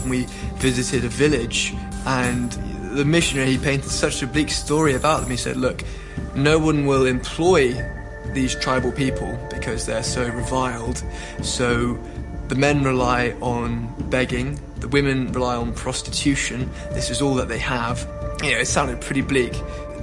We 0.07 0.25
visited 0.57 1.05
a 1.05 1.09
village 1.09 1.75
and 2.07 2.53
the 2.97 3.05
missionary 3.05 3.53
he 3.53 3.59
painted 3.59 3.91
such 3.91 4.23
a 4.23 4.27
bleak 4.27 4.51
story 4.51 4.95
about 4.95 5.23
them. 5.23 5.31
He 5.31 5.37
said 5.37 5.57
look 5.57 5.85
no 6.35 6.59
one 6.59 6.87
will 6.87 7.07
employ 7.07 7.75
these 8.33 8.55
tribal 8.55 8.93
people 8.93 9.39
because 9.51 9.87
they're 9.87 10.03
so 10.03 10.29
reviled. 10.29 11.03
So 11.43 11.99
the 12.49 12.55
men 12.55 12.83
rely 12.83 13.35
on 13.41 13.93
begging. 14.11 14.61
The 14.77 14.89
women 14.89 15.33
rely 15.33 15.57
on 15.57 15.73
prostitution. 15.75 16.71
This 16.93 17.11
is 17.11 17.23
all 17.23 17.35
that 17.35 17.49
they 17.49 17.59
have. 17.59 18.07
You 18.43 18.51
know, 18.51 18.59
it 18.59 18.67
sounded 18.67 19.01
pretty 19.01 19.21
bleak. 19.21 19.55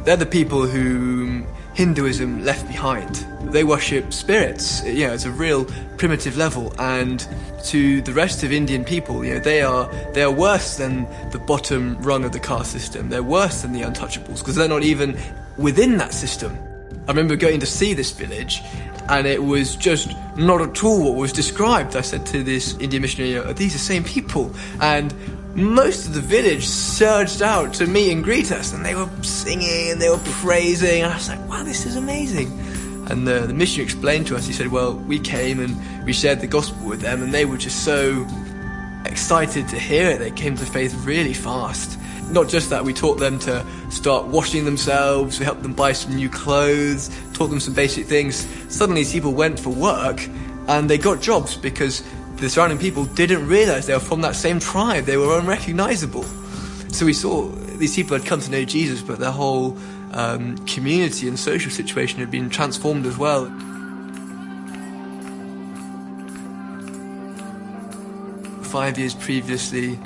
They're 0.05 0.15
the 0.15 0.25
people 0.25 0.65
whom 0.65 1.45
Hinduism 1.73 2.45
left 2.45 2.65
behind. 2.67 3.15
They 3.51 3.65
worship 3.65 4.13
spirits. 4.13 4.81
You 4.85 5.07
know, 5.07 5.13
it's 5.13 5.25
a 5.25 5.31
real 5.31 5.65
primitive 5.97 6.37
level. 6.37 6.73
And 6.79 7.27
to 7.65 8.01
the 8.01 8.13
rest 8.13 8.43
of 8.43 8.53
Indian 8.53 8.85
people, 8.85 9.25
you 9.25 9.33
know, 9.33 9.39
they 9.39 9.61
are 9.61 9.91
they 10.13 10.23
are 10.23 10.31
worse 10.31 10.77
than 10.77 11.05
the 11.31 11.39
bottom 11.39 12.01
rung 12.01 12.23
of 12.23 12.31
the 12.31 12.39
caste 12.39 12.71
system. 12.71 13.09
They're 13.09 13.23
worse 13.23 13.61
than 13.61 13.73
the 13.73 13.81
untouchables 13.81 14.39
because 14.39 14.55
they're 14.55 14.69
not 14.69 14.83
even 14.83 15.17
within 15.57 15.97
that 15.97 16.13
system. 16.13 16.57
I 17.07 17.11
remember 17.11 17.35
going 17.35 17.59
to 17.59 17.65
see 17.65 17.93
this 17.93 18.11
village 18.11 18.61
and 19.09 19.25
it 19.25 19.43
was 19.43 19.75
just 19.75 20.15
not 20.37 20.61
at 20.61 20.83
all 20.83 21.03
what 21.03 21.15
was 21.15 21.33
described. 21.33 21.95
I 21.95 22.01
said 22.01 22.25
to 22.27 22.43
this 22.43 22.77
Indian 22.77 23.01
missionary, 23.01 23.37
Are 23.37 23.53
these 23.53 23.73
the 23.73 23.79
same 23.79 24.03
people? 24.03 24.51
And 24.79 25.13
most 25.55 26.05
of 26.05 26.13
the 26.13 26.21
village 26.21 26.67
surged 26.67 27.41
out 27.41 27.73
to 27.75 27.87
meet 27.87 28.11
and 28.11 28.23
greet 28.23 28.51
us, 28.51 28.71
and 28.71 28.85
they 28.85 28.95
were 28.95 29.09
singing 29.23 29.91
and 29.91 30.01
they 30.01 30.09
were 30.09 30.21
praising. 30.23 31.01
And 31.01 31.11
I 31.11 31.15
was 31.15 31.27
like, 31.27 31.45
Wow, 31.49 31.63
this 31.63 31.85
is 31.85 31.95
amazing. 31.95 32.47
And 33.09 33.27
the, 33.27 33.39
the 33.47 33.53
missionary 33.53 33.85
explained 33.85 34.27
to 34.27 34.35
us, 34.35 34.45
he 34.45 34.53
said, 34.53 34.67
Well, 34.67 34.95
we 34.95 35.19
came 35.19 35.59
and 35.59 36.05
we 36.05 36.13
shared 36.13 36.41
the 36.41 36.47
gospel 36.47 36.87
with 36.87 37.01
them, 37.01 37.23
and 37.23 37.33
they 37.33 37.45
were 37.45 37.57
just 37.57 37.83
so 37.83 38.27
excited 39.05 39.67
to 39.69 39.79
hear 39.79 40.09
it. 40.11 40.19
They 40.19 40.31
came 40.31 40.55
to 40.55 40.65
faith 40.65 40.93
really 41.03 41.33
fast. 41.33 41.98
Not 42.31 42.47
just 42.47 42.69
that, 42.69 42.83
we 42.83 42.93
taught 42.93 43.19
them 43.19 43.39
to 43.39 43.65
start 43.89 44.27
washing 44.27 44.65
themselves, 44.65 45.39
we 45.39 45.45
helped 45.45 45.63
them 45.63 45.73
buy 45.73 45.93
some 45.93 46.15
new 46.15 46.29
clothes, 46.29 47.09
taught 47.33 47.47
them 47.47 47.59
some 47.59 47.73
basic 47.73 48.05
things. 48.05 48.47
Suddenly, 48.69 49.01
these 49.01 49.13
people 49.13 49.33
went 49.33 49.59
for 49.59 49.71
work 49.71 50.27
and 50.67 50.89
they 50.89 50.99
got 50.99 51.21
jobs 51.21 51.57
because 51.57 52.03
the 52.35 52.49
surrounding 52.49 52.77
people 52.77 53.05
didn't 53.05 53.47
realize 53.47 53.87
they 53.87 53.93
were 53.93 53.99
from 53.99 54.21
that 54.21 54.35
same 54.35 54.59
tribe. 54.59 55.05
They 55.05 55.17
were 55.17 55.39
unrecognizable. 55.39 56.23
So 56.91 57.05
we 57.05 57.13
saw 57.13 57.47
these 57.77 57.95
people 57.95 58.17
had 58.17 58.27
come 58.27 58.41
to 58.41 58.51
know 58.51 58.63
Jesus, 58.63 59.01
but 59.01 59.19
their 59.19 59.31
whole 59.31 59.77
um, 60.13 60.57
community 60.65 61.27
and 61.27 61.39
social 61.39 61.71
situation 61.71 62.19
had 62.19 62.29
been 62.29 62.49
transformed 62.49 63.05
as 63.05 63.17
well. 63.17 63.45
Five 68.63 68.99
years 68.99 69.15
previously, 69.15 69.99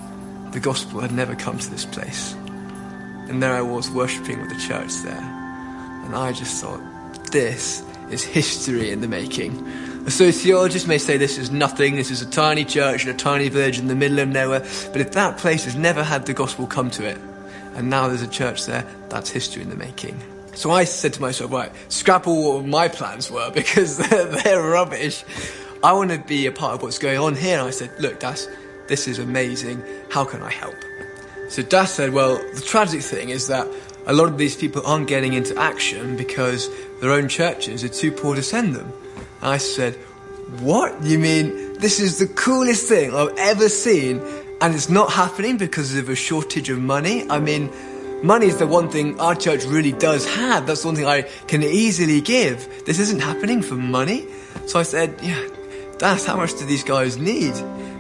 the 0.54 0.60
gospel 0.60 1.00
had 1.00 1.12
never 1.12 1.36
come 1.36 1.58
to 1.58 1.70
this 1.70 1.86
place. 1.86 2.34
And 3.28 3.42
there 3.42 3.54
I 3.54 3.62
was 3.62 3.90
worshipping 3.90 4.40
with 4.40 4.50
the 4.50 4.60
church 4.60 4.94
there. 5.04 5.18
And 6.06 6.16
I 6.16 6.32
just 6.32 6.62
thought, 6.62 6.82
this 7.32 7.84
is 8.12 8.24
history 8.24 8.92
in 8.92 9.02
the 9.02 9.08
making. 9.08 9.68
A 10.06 10.12
sociologist 10.12 10.88
may 10.88 10.98
say 10.98 11.18
this 11.18 11.38
is 11.38 11.50
nothing, 11.50 11.96
this 11.96 12.12
is 12.12 12.22
a 12.22 12.30
tiny 12.30 12.66
church 12.66 13.06
in 13.06 13.10
a 13.10 13.18
tiny 13.18 13.50
village 13.50 13.80
in 13.80 13.88
the 13.88 13.96
middle 13.96 14.20
of 14.20 14.28
nowhere, 14.28 14.60
but 14.92 15.00
if 15.00 15.14
that 15.14 15.38
place 15.38 15.64
has 15.64 15.76
never 15.76 16.04
had 16.04 16.26
the 16.26 16.34
gospel 16.34 16.68
come 16.68 16.92
to 16.92 17.08
it, 17.08 17.18
and 17.76 17.90
now 17.90 18.08
there's 18.08 18.22
a 18.22 18.28
church 18.28 18.66
there, 18.66 18.86
that's 19.10 19.30
history 19.30 19.62
in 19.62 19.70
the 19.70 19.76
making. 19.76 20.22
So 20.56 20.72
I 20.72 20.84
said 20.84 21.14
to 21.14 21.22
myself, 21.22 21.52
right, 21.52 21.72
scrap 21.88 22.28
all 22.28 22.58
what 22.58 22.66
my 22.66 22.88
plans 22.88 23.32
were 23.32 23.50
because 23.54 23.98
they're, 23.98 24.26
they're 24.26 24.62
rubbish. 24.62 25.24
I 25.84 25.94
want 25.94 26.12
to 26.12 26.20
be 26.20 26.46
a 26.46 26.52
part 26.52 26.76
of 26.76 26.84
what's 26.84 27.00
going 27.00 27.18
on 27.18 27.36
here. 27.36 27.58
And 27.60 27.68
I 27.68 27.72
said, 27.72 27.92
look, 28.00 28.20
that's 28.20 28.48
this 28.88 29.08
is 29.08 29.20
amazing. 29.20 29.84
How 30.10 30.26
can 30.26 30.42
I 30.42 30.52
help? 30.52 30.76
So 31.50 31.62
Das 31.62 31.94
said, 31.94 32.14
Well, 32.14 32.38
the 32.54 32.62
tragic 32.62 33.02
thing 33.02 33.30
is 33.30 33.48
that 33.48 33.68
a 34.06 34.14
lot 34.14 34.28
of 34.28 34.38
these 34.38 34.56
people 34.56 34.82
aren't 34.86 35.08
getting 35.08 35.34
into 35.34 35.58
action 35.58 36.18
because 36.18 36.70
their 37.00 37.12
own 37.12 37.30
churches 37.30 37.84
are 37.84 37.90
too 37.90 38.12
poor 38.12 38.36
to 38.36 38.44
send 38.44 38.76
them. 38.76 38.92
And 39.42 39.52
I 39.52 39.58
said, 39.58 39.96
What? 40.60 41.04
You 41.04 41.20
mean 41.20 41.78
this 41.80 42.00
is 42.00 42.20
the 42.20 42.28
coolest 42.28 42.88
thing 42.88 43.14
I've 43.16 43.38
ever 43.38 43.70
seen 43.70 44.22
and 44.62 44.74
it's 44.74 44.90
not 44.90 45.12
happening 45.12 45.58
because 45.58 45.96
of 45.96 46.10
a 46.10 46.16
shortage 46.16 46.70
of 46.70 46.80
money? 46.80 47.30
I 47.30 47.40
mean, 47.40 47.70
money 48.24 48.48
is 48.48 48.58
the 48.58 48.68
one 48.68 48.90
thing 48.90 49.20
our 49.20 49.36
church 49.36 49.66
really 49.66 49.92
does 49.92 50.26
have. 50.36 50.66
That's 50.66 50.82
the 50.82 50.88
one 50.88 50.96
thing 50.96 51.06
I 51.06 51.24
can 51.48 51.64
easily 51.64 52.22
give. 52.22 52.86
This 52.86 53.00
isn't 53.00 53.22
happening 53.22 53.62
for 53.62 53.76
money. 53.76 54.26
So 54.66 54.80
I 54.80 54.84
said, 54.84 55.20
Yeah, 55.22 55.46
Das, 55.98 56.26
how 56.26 56.38
much 56.38 56.58
do 56.58 56.66
these 56.66 56.84
guys 56.84 57.18
need? 57.18 57.54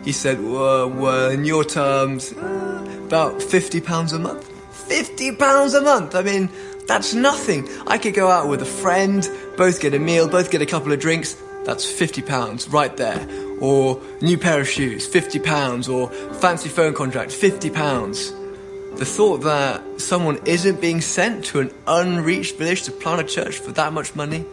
He 0.03 0.11
said, 0.11 0.43
well, 0.43 0.89
well 0.89 1.31
in 1.31 1.45
your 1.45 1.63
terms, 1.63 2.33
uh, 2.33 2.85
about 3.05 3.39
£50 3.39 4.13
a 4.13 4.19
month. 4.19 4.49
£50 4.89 5.77
a 5.77 5.81
month! 5.81 6.15
I 6.15 6.21
mean, 6.21 6.49
that's 6.87 7.13
nothing. 7.13 7.67
I 7.87 7.97
could 7.97 8.13
go 8.13 8.29
out 8.29 8.49
with 8.49 8.61
a 8.61 8.65
friend, 8.65 9.27
both 9.55 9.79
get 9.79 9.93
a 9.93 9.99
meal, 9.99 10.27
both 10.27 10.51
get 10.51 10.61
a 10.61 10.65
couple 10.65 10.91
of 10.91 10.99
drinks. 10.99 11.41
That's 11.63 11.85
£50 11.85 12.71
right 12.73 12.95
there. 12.97 13.25
or 13.61 14.01
new 14.21 14.37
pair 14.37 14.59
of 14.59 14.67
shoes, 14.67 15.09
£50, 15.09 15.87
or 15.87 16.09
fancy 16.33 16.67
phone 16.67 16.93
contract, 16.93 17.31
£50. 17.31 18.97
The 18.97 19.05
thought 19.05 19.37
that 19.37 20.01
someone 20.01 20.39
isn't 20.45 20.81
being 20.81 20.99
sent 20.99 21.45
to 21.45 21.61
an 21.61 21.71
unreached 21.87 22.57
village 22.57 22.83
to 22.83 22.91
plant 22.91 23.21
a 23.21 23.23
church 23.23 23.57
for 23.59 23.71
that 23.71 23.93
much 23.93 24.15
money, 24.15 24.45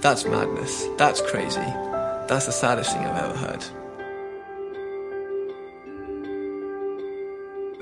that's 0.00 0.24
madness. 0.24 0.86
That's 0.96 1.20
crazy. 1.22 1.60
That's 2.28 2.46
the 2.46 2.52
saddest 2.52 2.92
thing 2.92 3.06
I've 3.06 3.30
ever 3.30 3.38
heard. 3.38 3.64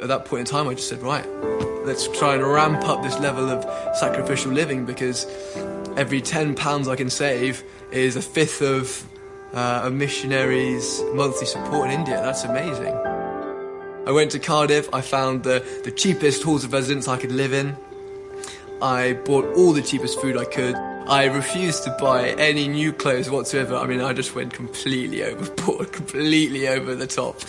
At 0.07 0.21
that 0.21 0.25
point 0.25 0.39
in 0.39 0.47
time, 0.47 0.69
I 0.69 0.75
just 0.75 0.89
said, 0.89 1.03
right, 1.03 1.27
let's 1.85 2.07
try 2.17 2.35
and 2.35 2.47
ramp 2.47 2.85
up 2.85 3.03
this 3.03 3.19
level 3.19 3.51
of 3.51 3.65
sacrificial 3.97 4.53
living 4.53 4.87
because 4.87 5.27
every 5.97 6.23
£10 6.23 6.87
I 6.87 6.95
can 6.95 7.11
save 7.11 7.65
is 7.91 8.15
a 8.15 8.23
fifth 8.23 8.63
of 8.63 9.05
uh, 9.53 9.81
a 9.83 9.91
missionary's 9.91 11.03
monthly 11.13 11.49
support 11.49 11.91
in 11.91 11.99
India. 11.99 12.23
That's 12.23 12.45
amazing. 12.45 12.95
I 14.07 14.13
went 14.13 14.31
to 14.31 14.39
Cardiff, 14.39 14.89
I 14.95 15.01
found 15.01 15.43
the, 15.43 15.67
the 15.83 15.91
cheapest 15.91 16.45
halls 16.45 16.63
of 16.63 16.73
residence 16.73 17.09
I 17.09 17.17
could 17.17 17.33
live 17.33 17.53
in. 17.53 17.77
I 18.81 19.15
bought 19.25 19.57
all 19.57 19.73
the 19.73 19.83
cheapest 19.83 20.21
food 20.21 20.37
I 20.37 20.45
could. 20.45 20.77
I 21.09 21.27
refused 21.27 21.85
to 21.85 21.97
buy 22.01 22.31
any 22.31 22.67
new 22.67 22.93
clothes 22.93 23.31
whatsoever. 23.31 23.77
I 23.77 23.87
mean, 23.87 24.01
I 24.01 24.13
just 24.13 24.35
went 24.35 24.53
completely 24.53 25.23
overboard, 25.23 25.93
completely 25.93 26.67
over 26.67 26.97
the 26.97 27.07
top. 27.07 27.41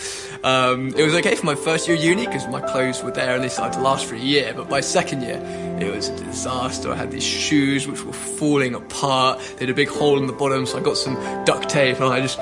Um, 0.44 0.94
it 0.96 1.02
was 1.02 1.12
okay 1.14 1.34
for 1.34 1.44
my 1.44 1.56
first 1.56 1.88
year 1.88 1.96
uni 1.96 2.26
because 2.26 2.46
my 2.46 2.60
clothes 2.60 3.02
were 3.02 3.10
there 3.10 3.34
and 3.34 3.42
they 3.42 3.48
started 3.48 3.78
to 3.78 3.82
last 3.82 4.06
for 4.06 4.14
a 4.14 4.20
year. 4.20 4.52
But 4.54 4.68
by 4.68 4.80
second 4.80 5.22
year, 5.22 5.40
it 5.80 5.92
was 5.92 6.08
a 6.08 6.16
disaster. 6.18 6.92
I 6.92 6.94
had 6.94 7.10
these 7.10 7.24
shoes 7.24 7.88
which 7.88 8.04
were 8.04 8.12
falling 8.12 8.76
apart. 8.76 9.40
They 9.56 9.66
had 9.66 9.70
a 9.70 9.74
big 9.74 9.88
hole 9.88 10.18
in 10.18 10.28
the 10.28 10.32
bottom, 10.32 10.64
so 10.64 10.78
I 10.78 10.80
got 10.80 10.96
some 10.96 11.14
duct 11.44 11.68
tape 11.68 11.96
and 11.96 12.04
I 12.04 12.20
just 12.20 12.38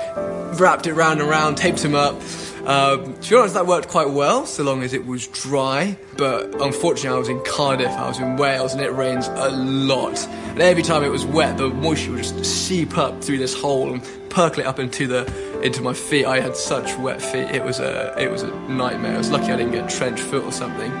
wrapped 0.59 0.85
it 0.85 0.93
round 0.93 1.19
and 1.19 1.29
round, 1.29 1.57
taped 1.57 1.81
them 1.81 1.95
up. 1.95 2.21
Um, 2.67 3.17
to 3.21 3.29
be 3.29 3.35
honest, 3.37 3.53
that 3.53 3.65
worked 3.65 3.87
quite 3.87 4.09
well, 4.09 4.45
so 4.45 4.61
long 4.61 4.83
as 4.83 4.93
it 4.93 5.05
was 5.05 5.25
dry. 5.27 5.97
But 6.17 6.53
unfortunately, 6.61 7.15
I 7.15 7.17
was 7.17 7.29
in 7.29 7.41
Cardiff, 7.45 7.87
I 7.87 8.09
was 8.09 8.19
in 8.19 8.35
Wales, 8.35 8.73
and 8.73 8.81
it 8.81 8.91
rains 8.91 9.29
a 9.29 9.49
lot. 9.51 10.19
And 10.27 10.59
every 10.59 10.83
time 10.83 11.01
it 11.05 11.07
was 11.07 11.25
wet, 11.25 11.57
the 11.57 11.69
moisture 11.69 12.11
would 12.11 12.23
just 12.23 12.43
seep 12.43 12.97
up 12.97 13.23
through 13.23 13.37
this 13.37 13.53
hole 13.53 13.93
and 13.93 14.03
percolate 14.29 14.67
up 14.67 14.79
into 14.79 15.07
the 15.07 15.61
into 15.61 15.81
my 15.81 15.93
feet. 15.93 16.25
I 16.25 16.41
had 16.41 16.57
such 16.57 16.93
wet 16.97 17.21
feet; 17.21 17.49
it 17.55 17.63
was 17.63 17.79
a 17.79 18.13
it 18.21 18.29
was 18.29 18.43
a 18.43 18.53
nightmare. 18.67 19.15
I 19.15 19.17
was 19.17 19.31
lucky 19.31 19.49
I 19.49 19.55
didn't 19.55 19.71
get 19.71 19.89
trench 19.89 20.19
foot 20.19 20.43
or 20.43 20.51
something. 20.51 20.91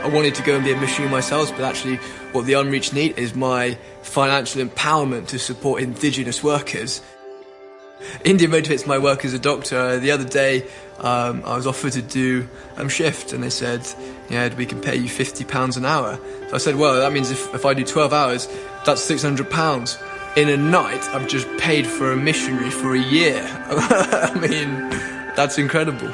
I 0.00 0.08
wanted 0.08 0.36
to 0.36 0.44
go 0.44 0.54
and 0.54 0.64
be 0.64 0.70
a 0.70 0.80
missionary 0.80 1.10
myself, 1.10 1.50
but 1.50 1.62
actually, 1.62 1.96
what 2.30 2.46
the 2.46 2.52
unreached 2.52 2.94
need 2.94 3.18
is 3.18 3.34
my 3.34 3.76
financial 4.02 4.64
empowerment 4.64 5.26
to 5.28 5.40
support 5.40 5.82
Indigenous 5.82 6.44
workers. 6.44 7.02
India 8.24 8.48
motivates 8.48 8.86
my 8.86 8.98
work 8.98 9.24
as 9.24 9.32
a 9.32 9.38
doctor. 9.38 9.98
The 9.98 10.10
other 10.10 10.24
day, 10.24 10.66
um, 10.98 11.42
I 11.44 11.56
was 11.56 11.66
offered 11.66 11.92
to 11.92 12.02
do 12.02 12.48
a 12.76 12.82
um, 12.82 12.88
shift, 12.88 13.32
and 13.32 13.42
they 13.42 13.50
said, 13.50 13.86
"Yeah, 14.28 14.54
we 14.54 14.66
can 14.66 14.80
pay 14.80 14.96
you 14.96 15.08
fifty 15.08 15.44
pounds 15.44 15.76
an 15.76 15.84
hour." 15.84 16.18
So 16.48 16.54
I 16.54 16.58
said, 16.58 16.76
"Well, 16.76 17.00
that 17.00 17.12
means 17.12 17.30
if, 17.30 17.54
if 17.54 17.64
I 17.64 17.74
do 17.74 17.84
twelve 17.84 18.12
hours, 18.12 18.48
that's 18.84 19.00
six 19.00 19.22
hundred 19.22 19.50
pounds 19.50 19.98
in 20.36 20.48
a 20.48 20.56
night. 20.56 21.02
I've 21.14 21.28
just 21.28 21.48
paid 21.58 21.86
for 21.86 22.12
a 22.12 22.16
missionary 22.16 22.70
for 22.70 22.94
a 22.94 23.00
year. 23.00 23.42
I 23.68 24.34
mean, 24.38 24.90
that's 25.34 25.58
incredible." 25.58 26.12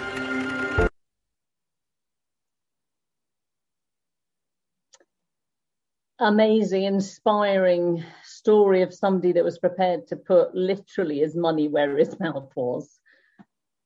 Amazing, 6.25 6.85
inspiring 6.85 8.05
story 8.23 8.83
of 8.83 8.95
somebody 8.95 9.33
that 9.33 9.43
was 9.43 9.59
prepared 9.59 10.07
to 10.07 10.15
put 10.15 10.55
literally 10.55 11.19
his 11.19 11.35
money 11.35 11.67
where 11.67 11.97
his 11.97 12.17
mouth 12.21 12.49
was, 12.55 13.01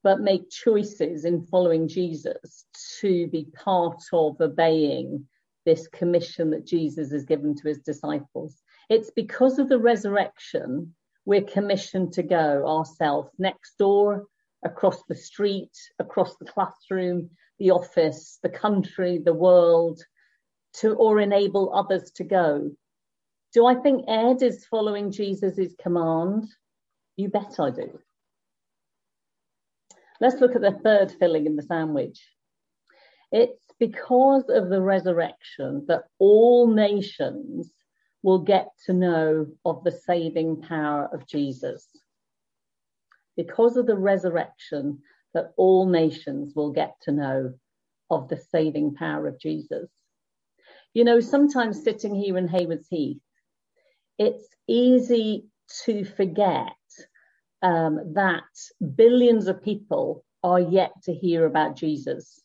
but 0.02 0.20
make 0.20 0.50
choices 0.50 1.24
in 1.24 1.46
following 1.46 1.88
Jesus 1.88 2.66
to 3.00 3.26
be 3.28 3.46
part 3.54 4.02
of 4.12 4.38
obeying 4.38 5.26
this 5.64 5.88
commission 5.88 6.50
that 6.50 6.66
Jesus 6.66 7.10
has 7.10 7.24
given 7.24 7.54
to 7.56 7.68
his 7.68 7.78
disciples. 7.78 8.60
It's 8.90 9.10
because 9.10 9.58
of 9.58 9.70
the 9.70 9.78
resurrection 9.78 10.94
we're 11.24 11.40
commissioned 11.40 12.12
to 12.12 12.22
go 12.22 12.68
ourselves 12.68 13.30
next 13.38 13.78
door, 13.78 14.26
across 14.62 15.02
the 15.08 15.14
street, 15.14 15.72
across 15.98 16.36
the 16.36 16.44
classroom, 16.44 17.30
the 17.58 17.70
office, 17.70 18.38
the 18.42 18.50
country, 18.50 19.22
the 19.24 19.32
world, 19.32 20.02
to 20.76 20.94
or 20.94 21.20
enable 21.20 21.74
others 21.74 22.10
to 22.12 22.24
go 22.24 22.70
do 23.56 23.64
I 23.64 23.74
think 23.74 24.04
Ed 24.06 24.42
is 24.42 24.66
following 24.66 25.10
Jesus' 25.10 25.74
command? 25.80 26.46
You 27.16 27.30
bet 27.30 27.58
I 27.58 27.70
do. 27.70 27.98
Let's 30.20 30.42
look 30.42 30.54
at 30.54 30.60
the 30.60 30.78
third 30.84 31.12
filling 31.12 31.46
in 31.46 31.56
the 31.56 31.62
sandwich. 31.62 32.20
It's 33.32 33.72
because 33.78 34.44
of 34.50 34.68
the 34.68 34.82
resurrection 34.82 35.86
that 35.88 36.04
all 36.18 36.66
nations 36.66 37.72
will 38.22 38.40
get 38.40 38.68
to 38.84 38.92
know 38.92 39.46
of 39.64 39.82
the 39.84 39.92
saving 39.92 40.60
power 40.60 41.08
of 41.10 41.26
Jesus. 41.26 41.88
Because 43.38 43.78
of 43.78 43.86
the 43.86 43.96
resurrection 43.96 45.00
that 45.32 45.52
all 45.56 45.86
nations 45.86 46.54
will 46.54 46.72
get 46.72 46.94
to 47.04 47.12
know 47.12 47.54
of 48.10 48.28
the 48.28 48.36
saving 48.36 48.96
power 48.96 49.26
of 49.26 49.40
Jesus. 49.40 49.88
You 50.96 51.04
know, 51.04 51.20
sometimes 51.20 51.84
sitting 51.84 52.14
here 52.14 52.38
in 52.38 52.48
Haywards 52.48 52.88
Heath, 52.88 53.20
it's 54.18 54.48
easy 54.66 55.44
to 55.84 56.06
forget 56.06 56.72
um, 57.60 58.14
that 58.14 58.44
billions 58.94 59.46
of 59.46 59.62
people 59.62 60.24
are 60.42 60.58
yet 60.58 60.92
to 61.02 61.12
hear 61.12 61.44
about 61.44 61.76
Jesus. 61.76 62.40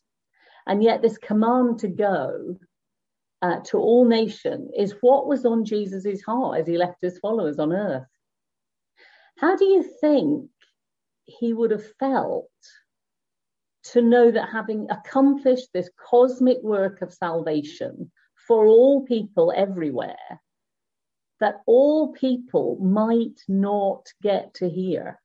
And 0.66 0.82
yet, 0.82 1.00
this 1.00 1.16
command 1.16 1.78
to 1.78 1.88
go 1.88 2.58
uh, 3.40 3.60
to 3.68 3.78
all 3.78 4.04
nations 4.04 4.70
is 4.76 4.96
what 5.00 5.26
was 5.26 5.46
on 5.46 5.64
Jesus' 5.64 6.20
heart 6.20 6.60
as 6.60 6.66
he 6.66 6.76
left 6.76 6.98
his 7.00 7.18
followers 7.20 7.58
on 7.58 7.72
earth. 7.72 8.04
How 9.38 9.56
do 9.56 9.64
you 9.64 9.82
think 9.82 10.50
he 11.24 11.54
would 11.54 11.70
have 11.70 11.90
felt 11.98 12.50
to 13.92 14.02
know 14.02 14.30
that 14.30 14.50
having 14.52 14.88
accomplished 14.90 15.68
this 15.72 15.88
cosmic 15.96 16.58
work 16.62 17.00
of 17.00 17.14
salvation 17.14 18.12
for 18.46 18.66
all 18.66 19.04
people 19.04 19.52
everywhere, 19.54 20.40
that 21.40 21.60
all 21.66 22.12
people 22.12 22.78
might 22.80 23.40
not 23.48 24.06
get 24.22 24.54
to 24.54 24.68
hear. 24.68 25.20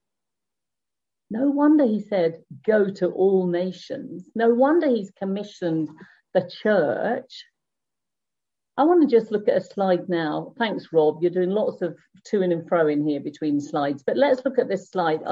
No 1.30 1.49
wonder 1.49 1.86
he 1.86 1.99
said, 1.99 2.43
Go 2.65 2.89
to 2.89 3.08
all 3.08 3.47
nations. 3.47 4.30
No 4.34 4.49
wonder 4.49 4.88
he's 4.88 5.12
commissioned 5.12 5.89
the 6.34 6.49
church. 6.62 7.45
I 8.77 8.84
want 8.84 9.01
to 9.01 9.15
just 9.15 9.32
look 9.32 9.47
at 9.47 9.58
a 9.58 9.62
slide 9.62 10.08
now. 10.08 10.53
Thanks, 10.58 10.88
Rob. 10.93 11.17
You're 11.21 11.32
doing 11.32 11.49
lots 11.49 11.82
of 11.82 11.97
to 12.25 12.41
and 12.43 12.67
fro 12.67 12.88
in 12.88 13.08
here 13.08 13.19
between 13.19 13.60
slides. 13.60 14.03
But 14.06 14.17
let's 14.17 14.45
look 14.45 14.60
at 14.60 14.69
this 14.69 14.89
slide 14.91 15.23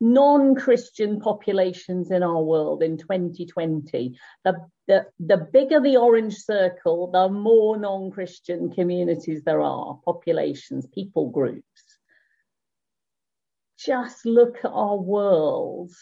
of 0.00 0.08
non-Christian 0.08 1.20
populations 1.20 2.10
in 2.10 2.22
our 2.22 2.42
world 2.42 2.82
in 2.82 2.96
2020. 2.96 4.18
The, 4.44 4.54
the, 4.86 5.06
the 5.18 5.48
bigger 5.52 5.80
the 5.80 5.96
orange 5.96 6.36
circle, 6.36 7.10
the 7.10 7.28
more 7.28 7.76
non-Christian 7.76 8.70
communities 8.70 9.42
there 9.44 9.60
are, 9.60 9.98
populations, 10.04 10.86
people 10.86 11.30
groups. 11.30 11.64
Just 13.78 14.26
look 14.26 14.58
at 14.64 14.70
our 14.72 14.96
world 14.96 15.92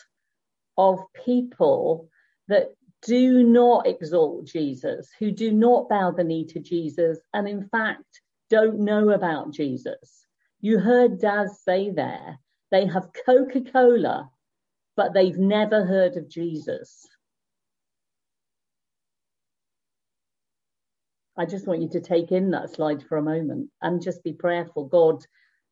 of 0.79 1.01
people 1.25 2.09
that 2.49 2.75
do 3.03 3.43
not 3.43 3.87
exalt 3.87 4.47
Jesus, 4.47 5.11
who 5.19 5.31
do 5.31 5.53
not 5.53 5.89
bow 5.89 6.11
the 6.11 6.25
knee 6.25 6.47
to 6.47 6.61
Jesus, 6.61 7.19
and 7.33 7.49
in 7.49 7.69
fact 7.69 8.23
don't 8.51 8.81
know 8.81 9.11
about 9.11 9.53
Jesus. 9.53 10.27
You 10.61 10.79
heard 10.79 11.21
Das 11.21 11.63
say 11.63 11.91
there, 11.91 12.39
they 12.77 12.87
have 12.87 13.09
Coca 13.25 13.63
Cola, 13.63 14.31
but 14.97 15.15
they've 15.15 15.39
never 15.39 15.87
heard 15.87 16.19
of 16.19 16.29
Jesus. 16.29 17.07
I 21.39 21.47
just 21.47 21.67
want 21.67 21.81
you 21.81 21.89
to 21.91 22.01
take 22.01 22.33
in 22.33 22.51
that 22.51 22.75
slide 22.75 23.03
for 23.03 23.17
a 23.17 23.23
moment 23.23 23.71
and 23.81 24.03
just 24.03 24.23
be 24.23 24.35
prayerful. 24.35 24.89
God, 24.89 25.25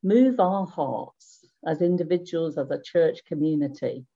move 0.03 0.40
our 0.40 0.67
hearts 0.67 1.45
as 1.67 1.83
individuals, 1.83 2.57
as 2.57 2.71
a 2.71 2.81
church 2.83 3.21
community. 3.27 4.07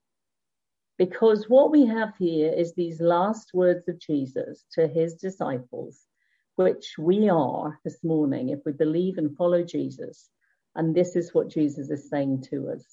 Because 0.97 1.47
what 1.47 1.69
we 1.69 1.85
have 1.85 2.15
here 2.17 2.51
is 2.51 2.73
these 2.73 2.99
last 2.99 3.51
words 3.53 3.87
of 3.87 3.99
Jesus 3.99 4.65
to 4.73 4.87
his 4.87 5.13
disciples, 5.13 6.07
which 6.55 6.95
we 6.97 7.29
are 7.29 7.79
this 7.83 8.03
morning 8.03 8.49
if 8.49 8.59
we 8.65 8.71
believe 8.71 9.19
and 9.19 9.37
follow 9.37 9.63
Jesus. 9.63 10.31
And 10.79 10.95
this 10.95 11.17
is 11.17 11.33
what 11.33 11.49
Jesus 11.49 11.89
is 11.89 12.09
saying 12.09 12.45
to 12.51 12.69
us. 12.69 12.85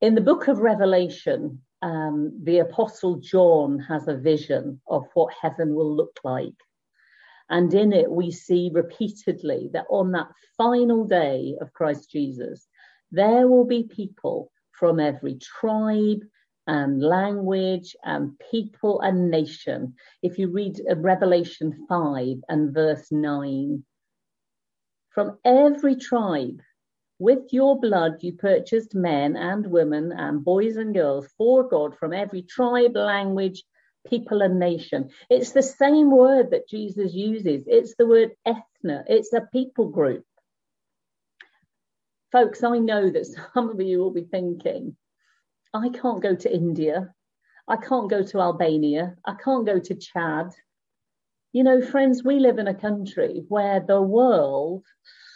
In 0.00 0.14
the 0.14 0.20
book 0.20 0.46
of 0.46 0.58
Revelation, 0.60 1.60
um, 1.82 2.40
the 2.44 2.60
Apostle 2.60 3.16
John 3.16 3.80
has 3.80 4.06
a 4.06 4.16
vision 4.16 4.80
of 4.86 5.06
what 5.14 5.34
heaven 5.42 5.74
will 5.74 5.92
look 5.92 6.16
like. 6.22 6.54
And 7.50 7.74
in 7.74 7.92
it, 7.92 8.08
we 8.08 8.30
see 8.30 8.70
repeatedly 8.72 9.70
that 9.72 9.86
on 9.90 10.12
that 10.12 10.28
final 10.56 11.04
day 11.04 11.56
of 11.60 11.72
Christ 11.72 12.12
Jesus, 12.12 12.68
there 13.10 13.48
will 13.48 13.64
be 13.64 13.82
people 13.82 14.52
from 14.70 15.00
every 15.00 15.36
tribe 15.40 16.20
and 16.68 17.02
language 17.02 17.96
and 18.04 18.38
people 18.52 19.00
and 19.00 19.32
nation. 19.32 19.94
If 20.22 20.38
you 20.38 20.46
read 20.52 20.80
Revelation 20.94 21.86
5 21.88 22.36
and 22.48 22.72
verse 22.72 23.10
9, 23.10 23.84
from 25.14 25.38
every 25.44 25.94
tribe, 25.96 26.60
with 27.20 27.52
your 27.52 27.78
blood 27.78 28.14
you 28.20 28.32
purchased 28.32 28.94
men 28.94 29.36
and 29.36 29.66
women 29.66 30.12
and 30.12 30.44
boys 30.44 30.76
and 30.76 30.92
girls 30.92 31.28
for 31.38 31.68
God 31.68 31.96
from 31.96 32.12
every 32.12 32.42
tribe, 32.42 32.96
language, 32.96 33.62
people, 34.08 34.42
and 34.42 34.58
nation. 34.58 35.10
It's 35.30 35.52
the 35.52 35.62
same 35.62 36.10
word 36.10 36.50
that 36.50 36.68
Jesus 36.68 37.14
uses. 37.14 37.64
It's 37.66 37.94
the 37.96 38.06
word 38.06 38.32
ethna, 38.46 39.04
it's 39.06 39.32
a 39.32 39.48
people 39.52 39.88
group. 39.88 40.24
Folks, 42.32 42.64
I 42.64 42.78
know 42.78 43.10
that 43.10 43.26
some 43.54 43.70
of 43.70 43.80
you 43.80 43.98
will 44.00 44.10
be 44.10 44.24
thinking, 44.24 44.96
I 45.72 45.90
can't 45.90 46.22
go 46.22 46.34
to 46.34 46.52
India. 46.52 47.14
I 47.66 47.76
can't 47.76 48.10
go 48.10 48.22
to 48.22 48.40
Albania. 48.40 49.16
I 49.24 49.34
can't 49.42 49.64
go 49.64 49.78
to 49.78 49.94
Chad. 49.94 50.50
You 51.54 51.62
know, 51.62 51.80
friends, 51.80 52.24
we 52.24 52.40
live 52.40 52.58
in 52.58 52.66
a 52.66 52.74
country 52.74 53.44
where 53.46 53.78
the 53.78 54.02
world, 54.02 54.82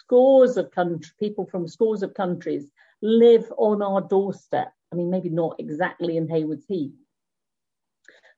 scores 0.00 0.56
of 0.56 0.72
country, 0.72 1.12
people 1.20 1.46
from 1.46 1.68
scores 1.68 2.02
of 2.02 2.12
countries 2.12 2.68
live 3.00 3.48
on 3.56 3.82
our 3.82 4.00
doorstep. 4.00 4.72
I 4.92 4.96
mean, 4.96 5.10
maybe 5.10 5.28
not 5.28 5.60
exactly 5.60 6.16
in 6.16 6.26
Haywards 6.26 6.64
Heath. 6.66 6.90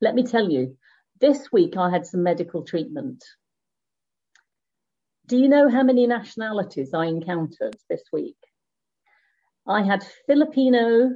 Let 0.02 0.14
me 0.14 0.24
tell 0.24 0.50
you, 0.50 0.76
this 1.22 1.50
week 1.50 1.78
I 1.78 1.88
had 1.88 2.04
some 2.04 2.22
medical 2.22 2.64
treatment. 2.64 3.24
Do 5.26 5.38
you 5.38 5.48
know 5.48 5.70
how 5.70 5.82
many 5.82 6.06
nationalities 6.06 6.92
I 6.92 7.06
encountered 7.06 7.76
this 7.88 8.02
week? 8.12 8.36
I 9.66 9.84
had 9.84 10.04
Filipino, 10.26 11.12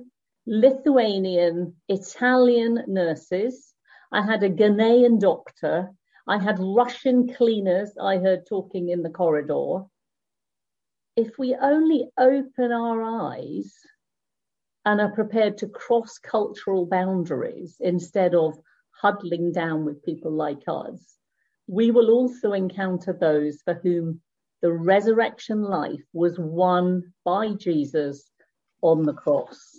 Lithuanian, 0.47 1.75
Italian 1.91 2.85
nurses. 2.87 3.75
I 4.11 4.23
had 4.23 4.43
a 4.43 4.49
Ghanaian 4.49 5.21
doctor. 5.21 5.91
I 6.27 6.39
had 6.39 6.59
Russian 6.59 7.35
cleaners 7.35 7.91
I 8.01 8.19
heard 8.19 8.47
talking 8.47 8.89
in 8.89 9.03
the 9.03 9.11
corridor. 9.11 9.85
If 11.17 11.39
we 11.39 11.55
only 11.55 12.11
open 12.19 12.73
our 12.73 13.03
eyes 13.03 13.75
and 14.87 15.01
are 15.01 15.13
prepared 15.13 15.59
to 15.59 15.69
cross 15.69 16.19
cultural 16.19 16.87
boundaries 16.87 17.77
instead 17.81 18.35
of 18.35 18.59
huddling 18.91 19.53
down 19.53 19.85
with 19.85 20.03
people 20.03 20.33
like 20.33 20.63
us, 20.67 21.19
we 21.67 21.91
will 21.91 22.11
also 22.11 22.53
encounter 22.53 23.13
those 23.13 23.61
for 23.63 23.75
whom 23.75 24.21
the 24.63 24.73
resurrection 24.73 25.63
life 25.63 26.05
was 26.15 26.39
won 26.39 27.13
by 27.25 27.53
Jesus 27.53 28.31
on 28.81 29.03
the 29.03 29.13
cross. 29.13 29.79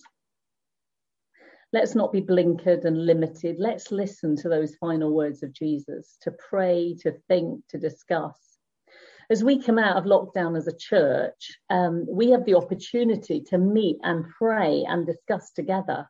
Let's 1.76 1.94
not 1.94 2.14
be 2.14 2.22
blinkered 2.22 2.86
and 2.86 3.06
limited. 3.06 3.58
Let's 3.60 3.92
listen 3.92 4.38
to 4.38 4.48
those 4.48 4.78
final 4.78 5.14
words 5.14 5.44
of 5.44 5.52
Jesus, 5.52 6.18
to 6.22 6.32
pray, 6.32 6.96
to 7.02 7.12
think, 7.28 7.68
to 7.68 7.78
discuss. 7.78 8.40
As 9.30 9.44
we 9.44 9.62
come 9.62 9.78
out 9.78 9.98
of 9.98 10.06
lockdown 10.06 10.56
as 10.58 10.70
a 10.70 10.78
church, 10.78 11.60
um, 11.70 12.06
we 12.10 12.30
have 12.30 12.46
the 12.46 12.56
opportunity 12.56 13.42
to 13.50 13.58
meet 13.58 13.98
and 14.04 14.24
pray 14.38 14.86
and 14.88 15.06
discuss 15.06 15.52
together. 15.52 16.10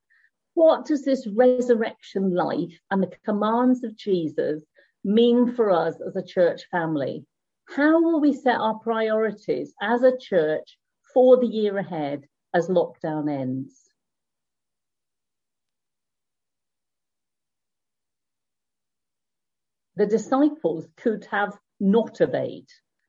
What 0.54 0.86
does 0.86 1.04
this 1.04 1.26
resurrection 1.26 2.36
life 2.36 2.80
and 2.92 3.02
the 3.02 3.12
commands 3.26 3.84
of 3.84 3.98
Jesus 3.98 4.62
mean 5.04 5.56
for 5.56 5.72
us 5.72 5.96
as 6.08 6.16
a 6.16 6.22
church 6.24 6.62
family? 6.70 7.26
How 7.76 8.00
will 8.04 8.22
we 8.22 8.34
set 8.34 8.60
our 8.60 8.78
priorities 8.78 9.74
as 9.82 10.04
a 10.04 10.16
church 10.16 10.78
for 11.12 11.38
the 11.38 11.48
year 11.48 11.76
ahead 11.80 12.28
as 12.54 12.68
lockdown 12.68 13.34
ends? 13.34 13.85
The 19.96 20.06
disciples 20.06 20.88
could 20.98 21.26
have 21.32 21.58
not 21.80 22.20
obeyed. 22.22 22.68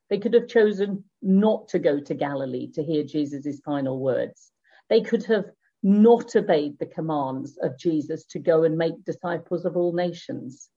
They 0.09 0.19
could 0.19 0.35
have 0.35 0.49
chosen 0.49 1.05
not 1.21 1.69
to 1.69 1.79
go 1.79 1.99
to 2.01 2.15
Galilee 2.15 2.71
to 2.73 2.83
hear 2.83 3.03
Jesus' 3.03 3.61
final 3.65 3.99
words. 3.99 4.53
They 4.89 5.01
could 5.01 5.25
have 5.27 5.47
not 5.83 6.35
obeyed 6.37 6.79
the 6.79 6.87
commands 6.87 7.59
of 7.63 7.79
Jesus 7.79 8.25
to 8.27 8.39
go 8.39 8.63
and 8.65 8.79
make 8.79 9.05
disciples 9.05 9.65
of 9.65 9.77
all 9.77 9.93
nations. 9.93 10.69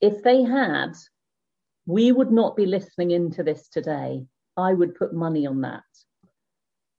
If 0.00 0.22
they 0.22 0.42
had, 0.42 0.92
we 1.86 2.12
would 2.12 2.30
not 2.30 2.56
be 2.56 2.66
listening 2.66 3.10
into 3.10 3.42
this 3.42 3.68
today. 3.68 4.24
I 4.56 4.72
would 4.72 4.94
put 4.94 5.12
money 5.12 5.46
on 5.46 5.60
that. 5.62 5.82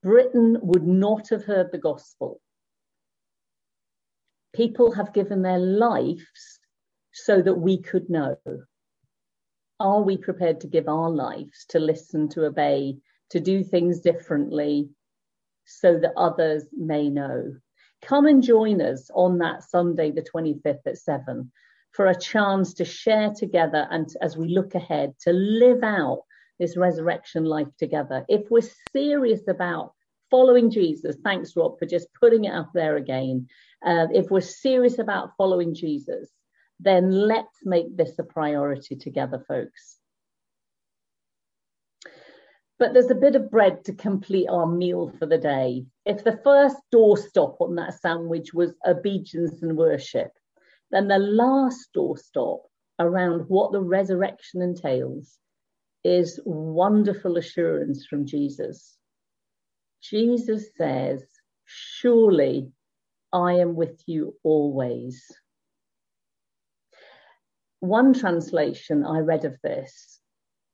Britain 0.02 0.58
would 0.60 0.86
not 0.86 1.28
have 1.30 1.44
heard 1.44 1.70
the 1.72 1.78
gospel. 1.78 2.40
People 4.52 4.92
have 4.92 5.14
given 5.14 5.42
their 5.42 5.58
lives 5.58 6.60
so 7.12 7.42
that 7.42 7.54
we 7.54 7.78
could 7.78 8.08
know 8.10 8.36
are 9.82 10.02
we 10.02 10.16
prepared 10.16 10.60
to 10.60 10.68
give 10.68 10.86
our 10.86 11.10
lives 11.10 11.66
to 11.70 11.80
listen, 11.80 12.28
to 12.28 12.44
obey, 12.44 12.96
to 13.30 13.40
do 13.40 13.64
things 13.64 13.98
differently 14.00 14.88
so 15.64 15.98
that 15.98 16.12
others 16.16 16.64
may 16.72 17.10
know? 17.10 17.52
Come 18.00 18.26
and 18.26 18.42
join 18.42 18.80
us 18.80 19.10
on 19.12 19.38
that 19.38 19.64
Sunday, 19.64 20.12
the 20.12 20.22
25th 20.22 20.86
at 20.86 20.98
7, 20.98 21.50
for 21.90 22.06
a 22.06 22.18
chance 22.18 22.74
to 22.74 22.84
share 22.84 23.32
together 23.36 23.88
and 23.90 24.08
as 24.22 24.36
we 24.36 24.48
look 24.48 24.76
ahead 24.76 25.14
to 25.22 25.32
live 25.32 25.82
out 25.82 26.22
this 26.60 26.76
resurrection 26.76 27.44
life 27.44 27.74
together. 27.76 28.24
If 28.28 28.50
we're 28.50 28.68
serious 28.92 29.48
about 29.48 29.94
following 30.30 30.70
Jesus, 30.70 31.16
thanks, 31.24 31.56
Rob, 31.56 31.78
for 31.80 31.86
just 31.86 32.06
putting 32.20 32.44
it 32.44 32.54
up 32.54 32.70
there 32.72 32.96
again. 32.96 33.48
Uh, 33.84 34.06
if 34.12 34.30
we're 34.30 34.40
serious 34.40 35.00
about 35.00 35.32
following 35.36 35.74
Jesus, 35.74 36.30
then 36.82 37.10
let's 37.10 37.58
make 37.64 37.96
this 37.96 38.18
a 38.18 38.24
priority 38.24 38.96
together, 38.96 39.44
folks. 39.46 39.98
But 42.78 42.92
there's 42.92 43.10
a 43.10 43.14
bit 43.14 43.36
of 43.36 43.50
bread 43.50 43.84
to 43.84 43.92
complete 43.92 44.48
our 44.48 44.66
meal 44.66 45.12
for 45.18 45.26
the 45.26 45.38
day. 45.38 45.86
If 46.04 46.24
the 46.24 46.40
first 46.42 46.76
doorstop 46.92 47.60
on 47.60 47.76
that 47.76 48.00
sandwich 48.00 48.52
was 48.52 48.74
obedience 48.84 49.62
and 49.62 49.76
worship, 49.76 50.32
then 50.90 51.06
the 51.06 51.18
last 51.18 51.90
doorstop 51.96 52.62
around 52.98 53.48
what 53.48 53.70
the 53.70 53.80
resurrection 53.80 54.62
entails 54.62 55.38
is 56.02 56.40
wonderful 56.44 57.36
assurance 57.36 58.04
from 58.06 58.26
Jesus. 58.26 58.98
Jesus 60.02 60.70
says, 60.76 61.22
Surely 61.64 62.72
I 63.32 63.54
am 63.54 63.76
with 63.76 64.02
you 64.06 64.34
always 64.42 65.24
one 67.82 68.14
translation 68.14 69.04
I 69.04 69.18
read 69.18 69.44
of 69.44 69.60
this 69.60 70.20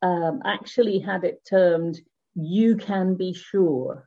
um, 0.02 0.42
actually 0.44 0.98
had 0.98 1.24
it 1.24 1.42
termed, 1.48 1.98
you 2.34 2.76
can 2.76 3.14
be 3.14 3.32
sure. 3.32 4.06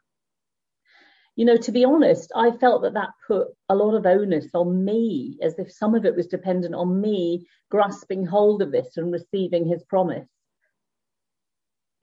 You 1.36 1.46
know, 1.46 1.58
to 1.58 1.72
be 1.72 1.84
honest, 1.84 2.32
I 2.36 2.52
felt 2.52 2.84
that 2.84 2.94
that 2.94 3.10
put 3.28 3.48
a 3.70 3.76
lot 3.76 3.96
of 3.96 4.06
onus 4.06 4.50
on 4.54 4.86
me, 4.86 5.40
as 5.42 5.58
if 5.58 5.72
some 5.72 5.96
of 5.96 6.06
it 6.06 6.16
was 6.16 6.28
dependent 6.28 6.76
on 6.76 7.02
me 7.02 7.48
grasping 7.72 8.24
hold 8.24 8.62
of 8.62 8.72
this 8.72 8.96
and 8.98 9.12
receiving 9.12 9.66
his 9.66 9.84
promise. 9.86 10.30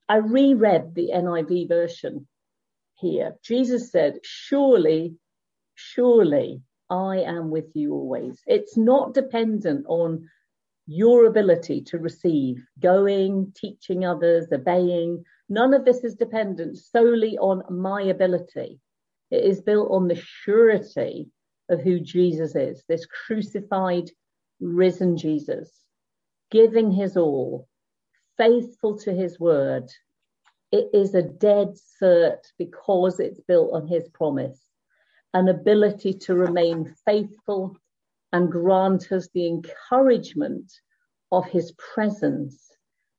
I 0.08 0.16
reread 0.16 0.96
the 0.96 1.10
NIV 1.14 1.68
version 1.68 2.26
here. 2.96 3.36
Jesus 3.44 3.92
said, 3.92 4.18
Surely, 4.24 5.14
surely 5.76 6.62
I 6.90 7.18
am 7.18 7.50
with 7.50 7.70
you 7.74 7.94
always. 7.94 8.42
It's 8.48 8.76
not 8.76 9.14
dependent 9.14 9.86
on 9.86 10.28
your 10.88 11.26
ability 11.26 11.82
to 11.82 11.98
receive, 11.98 12.66
going, 12.80 13.52
teaching 13.54 14.06
others, 14.06 14.46
obeying. 14.50 15.22
None 15.50 15.74
of 15.74 15.84
this 15.84 16.02
is 16.02 16.14
dependent 16.14 16.78
solely 16.78 17.36
on 17.36 17.62
my 17.68 18.02
ability. 18.02 18.80
It 19.30 19.44
is 19.44 19.60
built 19.60 19.90
on 19.90 20.08
the 20.08 20.16
surety 20.16 21.28
of 21.68 21.82
who 21.82 22.00
Jesus 22.00 22.56
is, 22.56 22.84
this 22.88 23.04
crucified, 23.04 24.10
risen 24.60 25.18
Jesus, 25.18 25.70
giving 26.50 26.90
his 26.90 27.18
all, 27.18 27.68
faithful 28.38 28.96
to 29.00 29.12
his 29.12 29.38
word. 29.38 29.92
It 30.72 30.88
is 30.94 31.14
a 31.14 31.22
dead 31.22 31.74
cert 32.02 32.44
because 32.56 33.20
it's 33.20 33.40
built 33.40 33.74
on 33.74 33.86
his 33.86 34.08
promise, 34.08 34.58
an 35.34 35.48
ability 35.48 36.14
to 36.14 36.34
remain 36.34 36.94
faithful 37.04 37.76
and 38.32 38.50
grant 38.50 39.10
us 39.12 39.28
the 39.32 39.46
encouragement 39.46 40.72
of 41.32 41.44
his 41.46 41.72
presence 41.72 42.68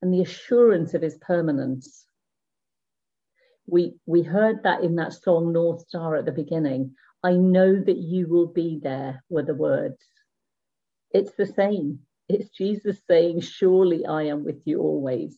and 0.02 0.14
the 0.14 0.22
assurance 0.22 0.94
of 0.94 1.02
his 1.02 1.18
permanence. 1.18 2.06
We, 3.68 3.96
we 4.06 4.24
heard 4.24 4.64
that 4.64 4.84
in 4.84 4.96
that 4.96 5.14
song 5.14 5.54
North 5.54 5.88
Star 5.88 6.16
at 6.16 6.26
the 6.26 6.32
beginning. 6.32 6.96
I 7.24 7.34
know 7.34 7.76
that 7.76 7.98
you 7.98 8.28
will 8.28 8.48
be 8.48 8.80
there 8.82 9.24
were 9.30 9.44
the 9.44 9.54
words. 9.54 10.04
It's 11.12 11.34
the 11.38 11.46
same. 11.46 12.00
It's 12.28 12.50
Jesus 12.50 13.02
saying, 13.08 13.42
Surely 13.42 14.06
I 14.06 14.24
am 14.24 14.44
with 14.44 14.62
you 14.66 14.80
always. 14.80 15.38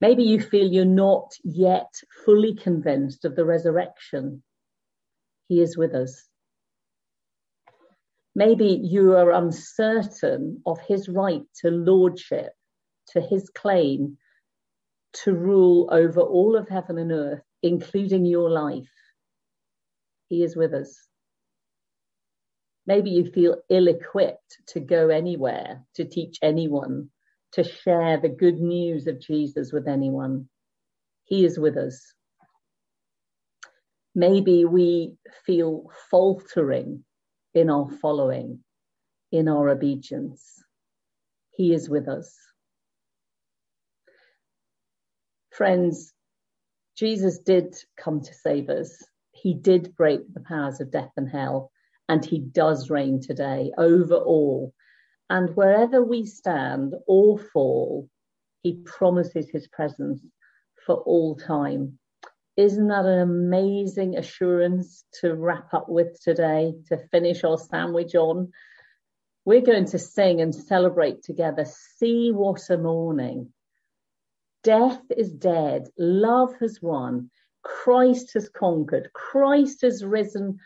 Maybe 0.00 0.24
you 0.24 0.40
feel 0.40 0.66
you're 0.66 0.84
not 0.84 1.32
yet 1.44 1.92
fully 2.24 2.54
convinced 2.54 3.24
of 3.24 3.36
the 3.36 3.44
resurrection. 3.44 4.42
He 5.48 5.60
is 5.60 5.76
with 5.76 5.94
us. 5.94 6.28
Maybe 8.34 8.80
you 8.82 9.16
are 9.16 9.32
uncertain 9.32 10.62
of 10.64 10.78
his 10.80 11.08
right 11.08 11.42
to 11.60 11.70
lordship, 11.70 12.52
to 13.08 13.20
his 13.20 13.50
claim 13.50 14.16
to 15.24 15.34
rule 15.34 15.88
over 15.92 16.20
all 16.20 16.56
of 16.56 16.68
heaven 16.68 16.98
and 16.98 17.12
earth, 17.12 17.42
including 17.62 18.24
your 18.24 18.50
life. 18.50 18.88
He 20.28 20.42
is 20.42 20.56
with 20.56 20.72
us. 20.72 21.08
Maybe 22.86 23.10
you 23.10 23.30
feel 23.30 23.58
ill 23.68 23.88
equipped 23.88 24.58
to 24.68 24.80
go 24.80 25.10
anywhere, 25.10 25.84
to 25.94 26.04
teach 26.04 26.38
anyone, 26.42 27.10
to 27.52 27.62
share 27.62 28.18
the 28.18 28.30
good 28.30 28.58
news 28.58 29.06
of 29.06 29.20
Jesus 29.20 29.72
with 29.72 29.86
anyone. 29.86 30.48
He 31.24 31.44
is 31.44 31.58
with 31.58 31.76
us. 31.76 32.14
Maybe 34.14 34.64
we 34.64 35.16
feel 35.46 35.90
faltering 36.10 37.04
in 37.54 37.70
our 37.70 37.90
following, 38.00 38.60
in 39.30 39.48
our 39.48 39.68
obedience. 39.68 40.62
He 41.50 41.74
is 41.74 41.88
with 41.88 42.08
us. 42.08 42.34
Friends, 45.50 46.12
Jesus 46.96 47.38
did 47.38 47.74
come 47.96 48.22
to 48.22 48.34
save 48.34 48.70
us. 48.70 49.04
He 49.32 49.54
did 49.54 49.94
break 49.96 50.32
the 50.32 50.40
powers 50.40 50.80
of 50.80 50.90
death 50.90 51.12
and 51.16 51.28
hell, 51.28 51.70
and 52.08 52.24
he 52.24 52.38
does 52.38 52.90
reign 52.90 53.20
today 53.20 53.72
over 53.76 54.14
all. 54.14 54.72
And 55.28 55.54
wherever 55.56 56.02
we 56.02 56.26
stand 56.26 56.94
or 57.06 57.38
fall, 57.38 58.08
he 58.62 58.82
promises 58.84 59.48
his 59.50 59.66
presence 59.68 60.20
for 60.86 60.96
all 60.96 61.36
time. 61.36 61.98
Isn't 62.56 62.88
that 62.88 63.06
an 63.06 63.20
amazing 63.20 64.16
assurance 64.18 65.04
to 65.20 65.34
wrap 65.34 65.72
up 65.72 65.88
with 65.88 66.20
today, 66.22 66.74
to 66.88 66.98
finish 67.10 67.44
our 67.44 67.56
sandwich 67.56 68.14
on? 68.14 68.52
We're 69.44 69.62
going 69.62 69.86
to 69.86 69.98
sing 69.98 70.40
and 70.40 70.54
celebrate 70.54 71.22
together. 71.22 71.64
See 71.96 72.30
what 72.30 72.68
a 72.68 72.76
morning. 72.76 73.52
Death 74.62 75.02
is 75.16 75.32
dead. 75.32 75.88
Love 75.98 76.54
has 76.60 76.78
won. 76.82 77.30
Christ 77.62 78.32
has 78.34 78.48
conquered. 78.48 79.12
Christ 79.14 79.80
has 79.82 80.04
risen 80.04 80.58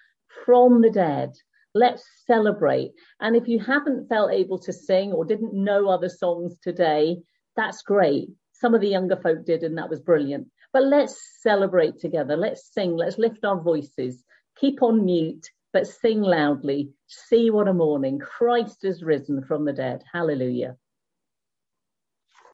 from 0.44 0.82
the 0.82 0.90
dead. 0.90 1.32
Let's 1.74 2.04
celebrate. 2.26 2.92
And 3.20 3.36
if 3.36 3.46
you 3.46 3.60
haven't 3.60 4.08
felt 4.08 4.32
able 4.32 4.58
to 4.60 4.72
sing 4.72 5.12
or 5.12 5.24
didn't 5.24 5.54
know 5.54 5.88
other 5.88 6.08
songs 6.08 6.56
today, 6.62 7.18
that's 7.54 7.82
great. 7.82 8.28
Some 8.52 8.74
of 8.74 8.80
the 8.80 8.88
younger 8.88 9.16
folk 9.16 9.44
did, 9.44 9.62
and 9.62 9.78
that 9.78 9.90
was 9.90 10.00
brilliant. 10.00 10.48
But 10.76 10.88
let's 10.88 11.18
celebrate 11.40 11.98
together. 12.00 12.36
Let's 12.36 12.70
sing. 12.70 12.98
Let's 12.98 13.16
lift 13.16 13.46
our 13.46 13.58
voices. 13.58 14.22
Keep 14.60 14.82
on 14.82 15.06
mute, 15.06 15.48
but 15.72 15.86
sing 15.86 16.20
loudly. 16.20 16.90
See 17.06 17.48
what 17.48 17.66
a 17.66 17.72
morning. 17.72 18.18
Christ 18.18 18.84
is 18.84 19.02
risen 19.02 19.42
from 19.42 19.64
the 19.64 19.72
dead. 19.72 20.04
Hallelujah. 20.12 20.76